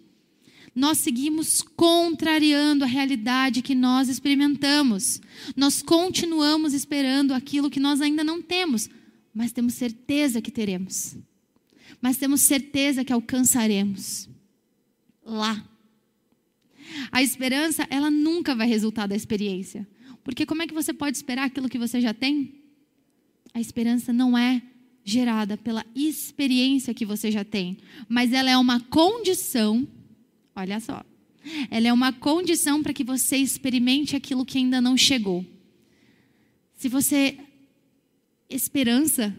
nós 0.78 0.98
seguimos 0.98 1.60
contrariando 1.60 2.84
a 2.84 2.86
realidade 2.86 3.62
que 3.62 3.74
nós 3.74 4.08
experimentamos. 4.08 5.20
Nós 5.56 5.82
continuamos 5.82 6.72
esperando 6.72 7.34
aquilo 7.34 7.68
que 7.68 7.80
nós 7.80 8.00
ainda 8.00 8.22
não 8.22 8.40
temos, 8.40 8.88
mas 9.34 9.50
temos 9.50 9.74
certeza 9.74 10.40
que 10.40 10.52
teremos. 10.52 11.16
Mas 12.00 12.16
temos 12.16 12.42
certeza 12.42 13.04
que 13.04 13.12
alcançaremos 13.12 14.28
lá. 15.24 15.68
A 17.10 17.24
esperança, 17.24 17.84
ela 17.90 18.08
nunca 18.08 18.54
vai 18.54 18.68
resultar 18.68 19.08
da 19.08 19.16
experiência. 19.16 19.84
Porque 20.22 20.46
como 20.46 20.62
é 20.62 20.66
que 20.68 20.74
você 20.74 20.92
pode 20.92 21.16
esperar 21.16 21.46
aquilo 21.46 21.68
que 21.68 21.78
você 21.78 22.00
já 22.00 22.14
tem? 22.14 22.62
A 23.52 23.60
esperança 23.60 24.12
não 24.12 24.38
é 24.38 24.62
gerada 25.08 25.56
pela 25.56 25.84
experiência 25.94 26.94
que 26.94 27.06
você 27.06 27.30
já 27.30 27.44
tem, 27.44 27.78
mas 28.08 28.32
ela 28.32 28.50
é 28.50 28.56
uma 28.56 28.80
condição 28.80 29.86
Olha 30.58 30.80
só. 30.80 31.04
Ela 31.70 31.86
é 31.86 31.92
uma 31.92 32.12
condição 32.12 32.82
para 32.82 32.92
que 32.92 33.04
você 33.04 33.36
experimente 33.36 34.16
aquilo 34.16 34.44
que 34.44 34.58
ainda 34.58 34.80
não 34.80 34.96
chegou. 34.96 35.46
Se 36.74 36.88
você 36.88 37.38
esperança, 38.50 39.32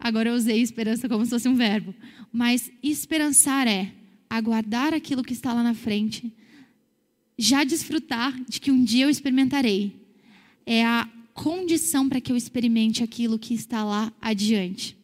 agora 0.00 0.30
eu 0.30 0.34
usei 0.34 0.62
esperança 0.62 1.10
como 1.10 1.24
se 1.24 1.30
fosse 1.30 1.46
um 1.46 1.54
verbo, 1.54 1.94
mas 2.32 2.72
esperançar 2.82 3.68
é 3.68 3.92
aguardar 4.30 4.94
aquilo 4.94 5.22
que 5.22 5.34
está 5.34 5.52
lá 5.52 5.62
na 5.62 5.74
frente, 5.74 6.32
já 7.36 7.64
desfrutar 7.64 8.34
de 8.48 8.58
que 8.58 8.70
um 8.70 8.82
dia 8.82 9.04
eu 9.04 9.10
experimentarei. 9.10 9.94
É 10.64 10.82
a 10.86 11.06
condição 11.34 12.08
para 12.08 12.18
que 12.18 12.32
eu 12.32 12.36
experimente 12.36 13.04
aquilo 13.04 13.38
que 13.38 13.52
está 13.52 13.84
lá 13.84 14.10
adiante. 14.22 14.96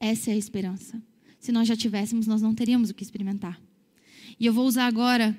Essa 0.00 0.30
é 0.30 0.34
a 0.34 0.36
esperança. 0.36 1.02
Se 1.38 1.52
nós 1.52 1.66
já 1.66 1.76
tivéssemos, 1.76 2.26
nós 2.26 2.42
não 2.42 2.54
teríamos 2.54 2.90
o 2.90 2.94
que 2.94 3.02
experimentar. 3.02 3.60
E 4.38 4.46
eu 4.46 4.52
vou 4.52 4.66
usar 4.66 4.86
agora 4.86 5.36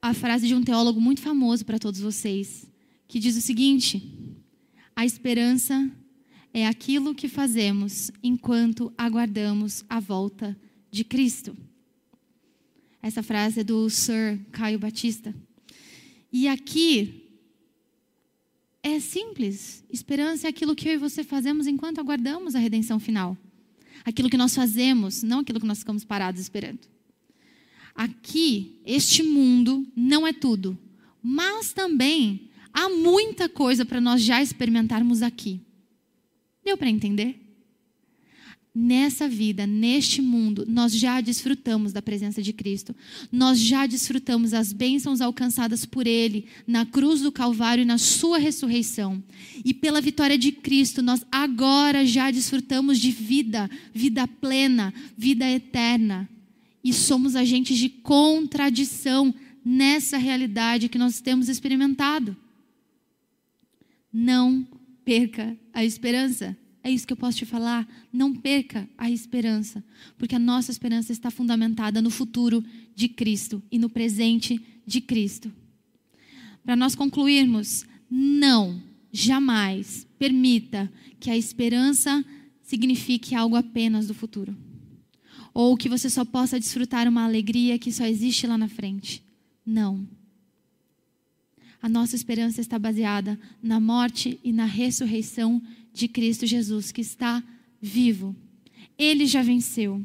a 0.00 0.14
frase 0.14 0.46
de 0.46 0.54
um 0.54 0.62
teólogo 0.62 1.00
muito 1.00 1.20
famoso 1.20 1.64
para 1.64 1.78
todos 1.78 2.00
vocês, 2.00 2.70
que 3.06 3.18
diz 3.18 3.36
o 3.36 3.40
seguinte: 3.40 4.02
a 4.94 5.04
esperança 5.04 5.90
é 6.52 6.66
aquilo 6.66 7.14
que 7.14 7.28
fazemos 7.28 8.10
enquanto 8.22 8.92
aguardamos 8.96 9.84
a 9.88 10.00
volta 10.00 10.58
de 10.90 11.04
Cristo. 11.04 11.56
Essa 13.02 13.22
frase 13.22 13.60
é 13.60 13.64
do 13.64 13.88
Sir 13.88 14.38
Caio 14.50 14.78
Batista. 14.78 15.34
E 16.32 16.48
aqui 16.48 17.28
é 18.82 18.98
simples. 19.00 19.84
Esperança 19.90 20.46
é 20.46 20.50
aquilo 20.50 20.74
que 20.74 20.88
eu 20.88 20.94
e 20.94 20.98
você 20.98 21.22
fazemos 21.22 21.66
enquanto 21.66 22.00
aguardamos 22.00 22.54
a 22.54 22.58
redenção 22.58 22.98
final. 22.98 23.36
Aquilo 24.04 24.30
que 24.30 24.36
nós 24.36 24.54
fazemos, 24.54 25.22
não 25.22 25.40
aquilo 25.40 25.60
que 25.60 25.66
nós 25.66 25.80
ficamos 25.80 26.04
parados 26.04 26.40
esperando. 26.40 26.80
Aqui, 27.94 28.80
este 28.84 29.22
mundo 29.22 29.86
não 29.96 30.26
é 30.26 30.32
tudo, 30.32 30.78
mas 31.22 31.72
também 31.72 32.50
há 32.72 32.88
muita 32.88 33.48
coisa 33.48 33.84
para 33.84 34.00
nós 34.00 34.22
já 34.22 34.40
experimentarmos 34.42 35.22
aqui. 35.22 35.60
Deu 36.64 36.76
para 36.76 36.88
entender? 36.88 37.47
Nessa 38.80 39.28
vida, 39.28 39.66
neste 39.66 40.22
mundo, 40.22 40.64
nós 40.68 40.92
já 40.94 41.20
desfrutamos 41.20 41.92
da 41.92 42.00
presença 42.00 42.40
de 42.40 42.52
Cristo. 42.52 42.94
Nós 43.32 43.58
já 43.58 43.86
desfrutamos 43.86 44.54
as 44.54 44.72
bênçãos 44.72 45.20
alcançadas 45.20 45.84
por 45.84 46.06
Ele 46.06 46.46
na 46.64 46.86
cruz 46.86 47.20
do 47.20 47.32
Calvário 47.32 47.82
e 47.82 47.84
na 47.84 47.98
Sua 47.98 48.38
ressurreição. 48.38 49.20
E 49.64 49.74
pela 49.74 50.00
vitória 50.00 50.38
de 50.38 50.52
Cristo, 50.52 51.02
nós 51.02 51.26
agora 51.32 52.06
já 52.06 52.30
desfrutamos 52.30 53.00
de 53.00 53.10
vida, 53.10 53.68
vida 53.92 54.28
plena, 54.28 54.94
vida 55.16 55.44
eterna 55.50 56.28
e 56.84 56.92
somos 56.92 57.34
agentes 57.34 57.76
de 57.76 57.88
contradição 57.88 59.34
nessa 59.64 60.18
realidade 60.18 60.88
que 60.88 60.98
nós 60.98 61.20
temos 61.20 61.48
experimentado. 61.48 62.36
Não 64.12 64.64
perca 65.04 65.58
a 65.74 65.84
esperança. 65.84 66.56
É 66.88 66.90
isso 66.90 67.06
que 67.06 67.12
eu 67.12 67.18
posso 67.18 67.36
te 67.36 67.44
falar. 67.44 67.86
Não 68.10 68.34
perca 68.34 68.88
a 68.96 69.10
esperança, 69.10 69.84
porque 70.16 70.34
a 70.34 70.38
nossa 70.38 70.70
esperança 70.70 71.12
está 71.12 71.30
fundamentada 71.30 72.00
no 72.00 72.08
futuro 72.08 72.64
de 72.94 73.08
Cristo 73.08 73.62
e 73.70 73.78
no 73.78 73.90
presente 73.90 74.58
de 74.86 75.02
Cristo. 75.02 75.52
Para 76.64 76.74
nós 76.74 76.94
concluirmos, 76.94 77.84
não, 78.10 78.82
jamais 79.12 80.06
permita 80.18 80.90
que 81.20 81.30
a 81.30 81.36
esperança 81.36 82.24
signifique 82.62 83.34
algo 83.34 83.54
apenas 83.54 84.06
do 84.06 84.14
futuro. 84.14 84.56
ou 85.52 85.76
que 85.76 85.88
você 85.90 86.08
só 86.08 86.24
possa 86.24 86.58
desfrutar 86.58 87.06
uma 87.06 87.24
alegria 87.24 87.78
que 87.78 87.92
só 87.92 88.06
existe 88.06 88.46
lá 88.46 88.56
na 88.56 88.68
frente. 88.68 89.22
Não. 89.66 90.08
A 91.80 91.88
nossa 91.88 92.16
esperança 92.16 92.60
está 92.60 92.78
baseada 92.78 93.38
na 93.62 93.78
morte 93.78 94.38
e 94.42 94.52
na 94.52 94.64
ressurreição 94.64 95.62
de 95.92 96.08
Cristo 96.08 96.46
Jesus, 96.46 96.90
que 96.90 97.00
está 97.00 97.42
vivo. 97.80 98.34
Ele 98.98 99.26
já 99.26 99.42
venceu, 99.42 100.04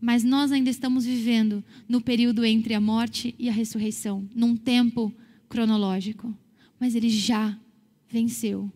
mas 0.00 0.22
nós 0.22 0.52
ainda 0.52 0.68
estamos 0.68 1.06
vivendo 1.06 1.64
no 1.88 2.00
período 2.00 2.44
entre 2.44 2.74
a 2.74 2.80
morte 2.80 3.34
e 3.38 3.48
a 3.48 3.52
ressurreição, 3.52 4.28
num 4.34 4.54
tempo 4.54 5.12
cronológico. 5.48 6.36
Mas 6.78 6.94
ele 6.94 7.08
já 7.08 7.58
venceu. 8.08 8.70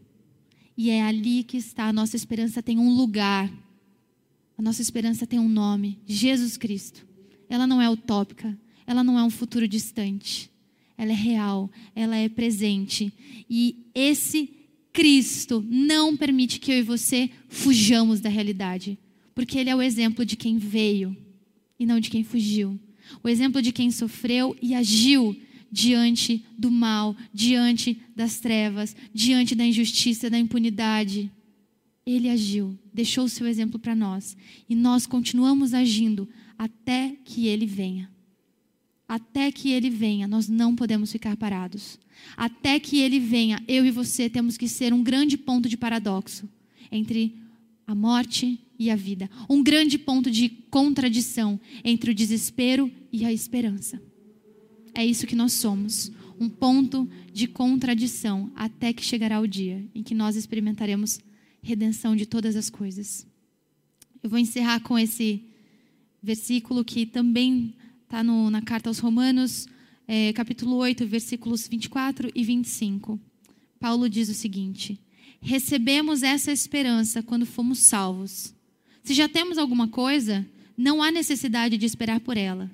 E 0.76 0.90
é 0.90 1.02
ali 1.02 1.42
que 1.42 1.56
está 1.56 1.84
a 1.84 1.92
nossa 1.92 2.16
esperança 2.16 2.62
tem 2.62 2.78
um 2.78 2.94
lugar. 2.94 3.52
A 4.56 4.62
nossa 4.62 4.80
esperança 4.80 5.26
tem 5.26 5.38
um 5.38 5.48
nome, 5.48 5.98
Jesus 6.06 6.56
Cristo. 6.56 7.06
Ela 7.48 7.66
não 7.66 7.80
é 7.82 7.90
utópica, 7.90 8.58
ela 8.86 9.04
não 9.04 9.18
é 9.18 9.22
um 9.22 9.30
futuro 9.30 9.68
distante. 9.68 10.50
Ela 10.98 11.12
é 11.12 11.14
real, 11.14 11.70
ela 11.94 12.16
é 12.16 12.28
presente. 12.28 13.12
E 13.48 13.86
esse 13.94 14.50
Cristo 14.92 15.64
não 15.70 16.16
permite 16.16 16.58
que 16.58 16.72
eu 16.72 16.78
e 16.78 16.82
você 16.82 17.30
fujamos 17.48 18.20
da 18.20 18.28
realidade, 18.28 18.98
porque 19.32 19.56
ele 19.56 19.70
é 19.70 19.76
o 19.76 19.80
exemplo 19.80 20.26
de 20.26 20.34
quem 20.34 20.58
veio 20.58 21.16
e 21.78 21.86
não 21.86 22.00
de 22.00 22.10
quem 22.10 22.24
fugiu. 22.24 22.78
O 23.22 23.28
exemplo 23.28 23.62
de 23.62 23.70
quem 23.70 23.92
sofreu 23.92 24.56
e 24.60 24.74
agiu 24.74 25.36
diante 25.70 26.44
do 26.58 26.70
mal, 26.70 27.16
diante 27.32 28.00
das 28.16 28.40
trevas, 28.40 28.96
diante 29.14 29.54
da 29.54 29.64
injustiça, 29.64 30.28
da 30.28 30.38
impunidade. 30.38 31.30
Ele 32.04 32.28
agiu, 32.28 32.76
deixou 32.92 33.24
o 33.24 33.28
seu 33.28 33.46
exemplo 33.46 33.78
para 33.78 33.94
nós. 33.94 34.36
E 34.68 34.74
nós 34.74 35.06
continuamos 35.06 35.74
agindo 35.74 36.28
até 36.58 37.14
que 37.24 37.46
ele 37.46 37.66
venha. 37.66 38.10
Até 39.08 39.50
que 39.50 39.70
ele 39.70 39.88
venha, 39.88 40.28
nós 40.28 40.48
não 40.48 40.76
podemos 40.76 41.10
ficar 41.10 41.34
parados. 41.34 41.98
Até 42.36 42.78
que 42.78 42.98
ele 42.98 43.18
venha, 43.18 43.62
eu 43.66 43.86
e 43.86 43.90
você 43.90 44.28
temos 44.28 44.58
que 44.58 44.68
ser 44.68 44.92
um 44.92 45.02
grande 45.02 45.38
ponto 45.38 45.66
de 45.66 45.78
paradoxo 45.78 46.46
entre 46.92 47.34
a 47.86 47.94
morte 47.94 48.60
e 48.78 48.90
a 48.90 48.96
vida. 48.96 49.30
Um 49.48 49.62
grande 49.62 49.96
ponto 49.96 50.30
de 50.30 50.50
contradição 50.70 51.58
entre 51.82 52.10
o 52.10 52.14
desespero 52.14 52.92
e 53.10 53.24
a 53.24 53.32
esperança. 53.32 54.00
É 54.94 55.06
isso 55.06 55.26
que 55.26 55.34
nós 55.34 55.54
somos, 55.54 56.12
um 56.38 56.48
ponto 56.48 57.08
de 57.32 57.48
contradição, 57.48 58.52
até 58.54 58.92
que 58.92 59.02
chegará 59.02 59.40
o 59.40 59.48
dia 59.48 59.88
em 59.94 60.02
que 60.02 60.14
nós 60.14 60.36
experimentaremos 60.36 61.18
redenção 61.62 62.14
de 62.14 62.26
todas 62.26 62.56
as 62.56 62.68
coisas. 62.68 63.26
Eu 64.22 64.28
vou 64.28 64.38
encerrar 64.38 64.80
com 64.80 64.98
esse 64.98 65.44
versículo 66.22 66.84
que 66.84 67.06
também 67.06 67.74
está 68.08 68.24
na 68.24 68.62
carta 68.62 68.88
aos 68.88 69.00
Romanos, 69.00 69.68
é, 70.06 70.32
capítulo 70.32 70.76
8, 70.76 71.06
versículos 71.06 71.68
24 71.68 72.30
e 72.34 72.42
25. 72.42 73.20
Paulo 73.78 74.08
diz 74.08 74.30
o 74.30 74.34
seguinte: 74.34 74.98
Recebemos 75.42 76.22
essa 76.22 76.50
esperança 76.50 77.22
quando 77.22 77.44
fomos 77.44 77.80
salvos. 77.80 78.54
Se 79.04 79.12
já 79.12 79.28
temos 79.28 79.58
alguma 79.58 79.88
coisa, 79.88 80.46
não 80.74 81.02
há 81.02 81.10
necessidade 81.10 81.76
de 81.76 81.84
esperar 81.84 82.18
por 82.20 82.38
ela. 82.38 82.70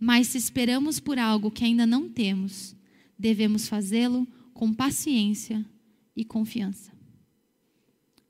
Mas 0.00 0.28
se 0.28 0.38
esperamos 0.38 0.98
por 0.98 1.18
algo 1.18 1.50
que 1.50 1.64
ainda 1.64 1.84
não 1.84 2.08
temos, 2.08 2.74
devemos 3.18 3.68
fazê-lo 3.68 4.26
com 4.54 4.72
paciência 4.72 5.62
e 6.16 6.24
confiança. 6.24 6.90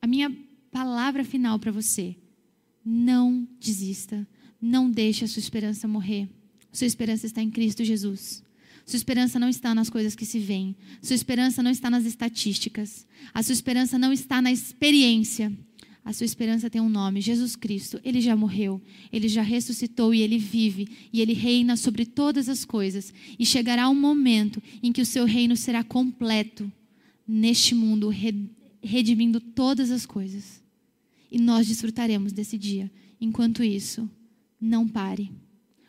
A 0.02 0.08
minha 0.08 0.36
palavra 0.72 1.22
final 1.22 1.56
para 1.60 1.70
você: 1.70 2.16
não 2.84 3.46
desista, 3.60 4.26
não 4.60 4.90
deixe 4.90 5.24
a 5.24 5.28
sua 5.28 5.38
esperança 5.38 5.86
morrer. 5.86 6.28
Sua 6.78 6.86
esperança 6.86 7.26
está 7.26 7.42
em 7.42 7.50
Cristo 7.50 7.82
Jesus. 7.82 8.40
Sua 8.86 8.96
esperança 8.96 9.36
não 9.36 9.48
está 9.48 9.74
nas 9.74 9.90
coisas 9.90 10.14
que 10.14 10.24
se 10.24 10.38
veem. 10.38 10.76
Sua 11.02 11.16
esperança 11.16 11.60
não 11.60 11.72
está 11.72 11.90
nas 11.90 12.04
estatísticas. 12.04 13.04
A 13.34 13.42
sua 13.42 13.52
esperança 13.52 13.98
não 13.98 14.12
está 14.12 14.40
na 14.40 14.52
experiência. 14.52 15.52
A 16.04 16.12
sua 16.12 16.24
esperança 16.24 16.70
tem 16.70 16.80
um 16.80 16.88
nome, 16.88 17.20
Jesus 17.20 17.56
Cristo. 17.56 18.00
Ele 18.04 18.20
já 18.20 18.36
morreu, 18.36 18.80
ele 19.12 19.26
já 19.26 19.42
ressuscitou 19.42 20.14
e 20.14 20.22
ele 20.22 20.38
vive, 20.38 20.88
e 21.12 21.20
ele 21.20 21.32
reina 21.32 21.76
sobre 21.76 22.06
todas 22.06 22.48
as 22.48 22.64
coisas. 22.64 23.12
E 23.36 23.44
chegará 23.44 23.88
um 23.88 24.00
momento 24.00 24.62
em 24.80 24.92
que 24.92 25.02
o 25.02 25.06
seu 25.06 25.24
reino 25.24 25.56
será 25.56 25.82
completo 25.82 26.70
neste 27.26 27.74
mundo, 27.74 28.08
redimindo 28.80 29.40
todas 29.40 29.90
as 29.90 30.06
coisas. 30.06 30.62
E 31.28 31.40
nós 31.40 31.66
desfrutaremos 31.66 32.32
desse 32.32 32.56
dia. 32.56 32.88
Enquanto 33.20 33.64
isso, 33.64 34.08
não 34.60 34.86
pare. 34.86 35.28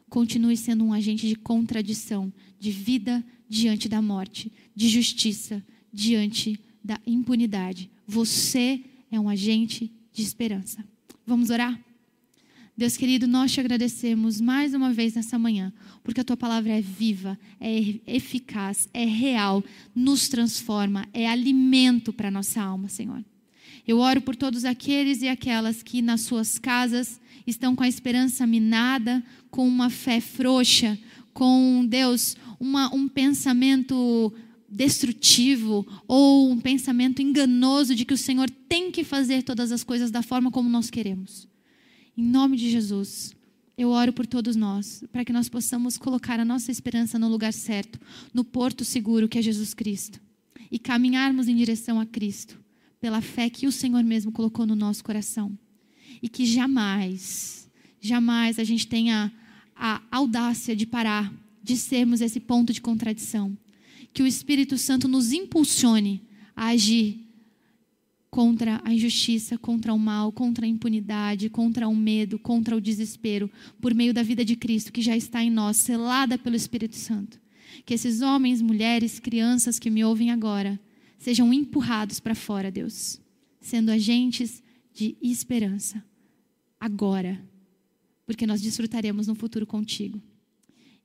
Continue 0.09 0.57
sendo 0.57 0.83
um 0.83 0.93
agente 0.93 1.27
de 1.27 1.35
contradição, 1.35 2.31
de 2.59 2.71
vida 2.71 3.23
diante 3.47 3.87
da 3.87 4.01
morte, 4.01 4.51
de 4.75 4.89
justiça 4.89 5.63
diante 5.91 6.59
da 6.83 6.99
impunidade. 7.05 7.89
Você 8.07 8.83
é 9.11 9.19
um 9.19 9.29
agente 9.29 9.91
de 10.11 10.21
esperança. 10.21 10.83
Vamos 11.25 11.49
orar? 11.49 11.79
Deus 12.75 12.95
querido, 12.95 13.27
nós 13.27 13.51
te 13.51 13.59
agradecemos 13.59 14.39
mais 14.39 14.73
uma 14.73 14.93
vez 14.93 15.13
nessa 15.13 15.37
manhã, 15.37 15.73
porque 16.01 16.21
a 16.21 16.23
tua 16.23 16.37
palavra 16.37 16.71
é 16.71 16.79
viva, 16.79 17.37
é 17.59 17.99
eficaz, 18.07 18.87
é 18.93 19.03
real, 19.03 19.61
nos 19.93 20.29
transforma, 20.29 21.05
é 21.13 21.27
alimento 21.27 22.13
para 22.13 22.29
a 22.29 22.31
nossa 22.31 22.61
alma, 22.61 22.87
Senhor. 22.87 23.21
Eu 23.87 23.99
oro 23.99 24.21
por 24.21 24.35
todos 24.35 24.65
aqueles 24.65 25.21
e 25.21 25.27
aquelas 25.27 25.81
que 25.81 26.01
nas 26.01 26.21
suas 26.21 26.59
casas 26.59 27.19
estão 27.45 27.75
com 27.75 27.83
a 27.83 27.87
esperança 27.87 28.45
minada, 28.45 29.23
com 29.49 29.67
uma 29.67 29.89
fé 29.89 30.19
frouxa, 30.21 30.97
com 31.33 31.85
Deus, 31.85 32.35
uma, 32.59 32.93
um 32.93 33.07
pensamento 33.07 34.33
destrutivo 34.71 35.85
ou 36.07 36.51
um 36.51 36.59
pensamento 36.59 37.21
enganoso 37.21 37.95
de 37.95 38.05
que 38.05 38.13
o 38.13 38.17
Senhor 38.17 38.49
tem 38.49 38.91
que 38.91 39.03
fazer 39.03 39.43
todas 39.43 39.71
as 39.71 39.83
coisas 39.83 40.11
da 40.11 40.21
forma 40.21 40.51
como 40.51 40.69
nós 40.69 40.89
queremos. 40.89 41.47
Em 42.15 42.23
nome 42.23 42.57
de 42.57 42.69
Jesus, 42.69 43.33
eu 43.77 43.89
oro 43.89 44.11
por 44.11 44.27
todos 44.27 44.55
nós, 44.55 45.03
para 45.11 45.23
que 45.23 45.31
nós 45.31 45.47
possamos 45.47 45.97
colocar 45.97 46.39
a 46.39 46.45
nossa 46.45 46.69
esperança 46.71 47.17
no 47.17 47.29
lugar 47.29 47.53
certo, 47.53 47.97
no 48.33 48.43
porto 48.43 48.83
seguro 48.83 49.29
que 49.29 49.39
é 49.39 49.41
Jesus 49.41 49.73
Cristo, 49.73 50.19
e 50.69 50.77
caminharmos 50.77 51.47
em 51.47 51.55
direção 51.55 51.99
a 51.99 52.05
Cristo, 52.05 52.59
pela 52.99 53.21
fé 53.21 53.49
que 53.49 53.67
o 53.67 53.71
Senhor 53.71 54.03
mesmo 54.03 54.31
colocou 54.31 54.65
no 54.65 54.75
nosso 54.75 55.03
coração. 55.03 55.57
E 56.21 56.27
que 56.27 56.45
jamais, 56.45 57.69
jamais 57.99 58.59
a 58.59 58.63
gente 58.63 58.87
tenha 58.87 59.31
a 59.75 60.01
audácia 60.11 60.75
de 60.75 60.85
parar, 60.85 61.33
de 61.63 61.77
sermos 61.77 62.21
esse 62.21 62.39
ponto 62.39 62.73
de 62.73 62.81
contradição 62.81 63.57
que 64.13 64.23
o 64.23 64.27
Espírito 64.27 64.77
Santo 64.77 65.07
nos 65.07 65.31
impulsione 65.31 66.21
a 66.55 66.67
agir 66.67 67.25
contra 68.29 68.79
a 68.83 68.93
injustiça, 68.93 69.57
contra 69.57 69.93
o 69.93 69.99
mal, 69.99 70.31
contra 70.31 70.65
a 70.65 70.69
impunidade, 70.69 71.49
contra 71.49 71.87
o 71.87 71.95
medo, 71.95 72.37
contra 72.37 72.75
o 72.75 72.81
desespero, 72.81 73.49
por 73.81 73.93
meio 73.93 74.13
da 74.13 74.21
vida 74.21 74.45
de 74.45 74.55
Cristo 74.55 74.91
que 74.91 75.01
já 75.01 75.17
está 75.17 75.43
em 75.43 75.49
nós, 75.49 75.77
selada 75.77 76.37
pelo 76.37 76.55
Espírito 76.55 76.95
Santo. 76.95 77.39
Que 77.85 77.93
esses 77.93 78.21
homens, 78.21 78.61
mulheres, 78.61 79.19
crianças 79.19 79.79
que 79.79 79.89
me 79.89 80.03
ouvem 80.03 80.31
agora 80.31 80.79
sejam 81.19 81.53
empurrados 81.53 82.19
para 82.19 82.33
fora, 82.33 82.71
Deus, 82.71 83.21
sendo 83.61 83.91
agentes 83.91 84.63
de 84.93 85.15
esperança 85.21 86.03
agora, 86.79 87.39
porque 88.25 88.47
nós 88.47 88.61
desfrutaremos 88.61 89.27
no 89.27 89.35
futuro 89.35 89.67
contigo. 89.67 90.21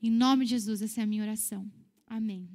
Em 0.00 0.10
nome 0.10 0.44
de 0.44 0.52
Jesus, 0.52 0.80
essa 0.80 1.00
é 1.00 1.04
a 1.04 1.06
minha 1.06 1.22
oração. 1.22 1.70
Amém. 2.06 2.48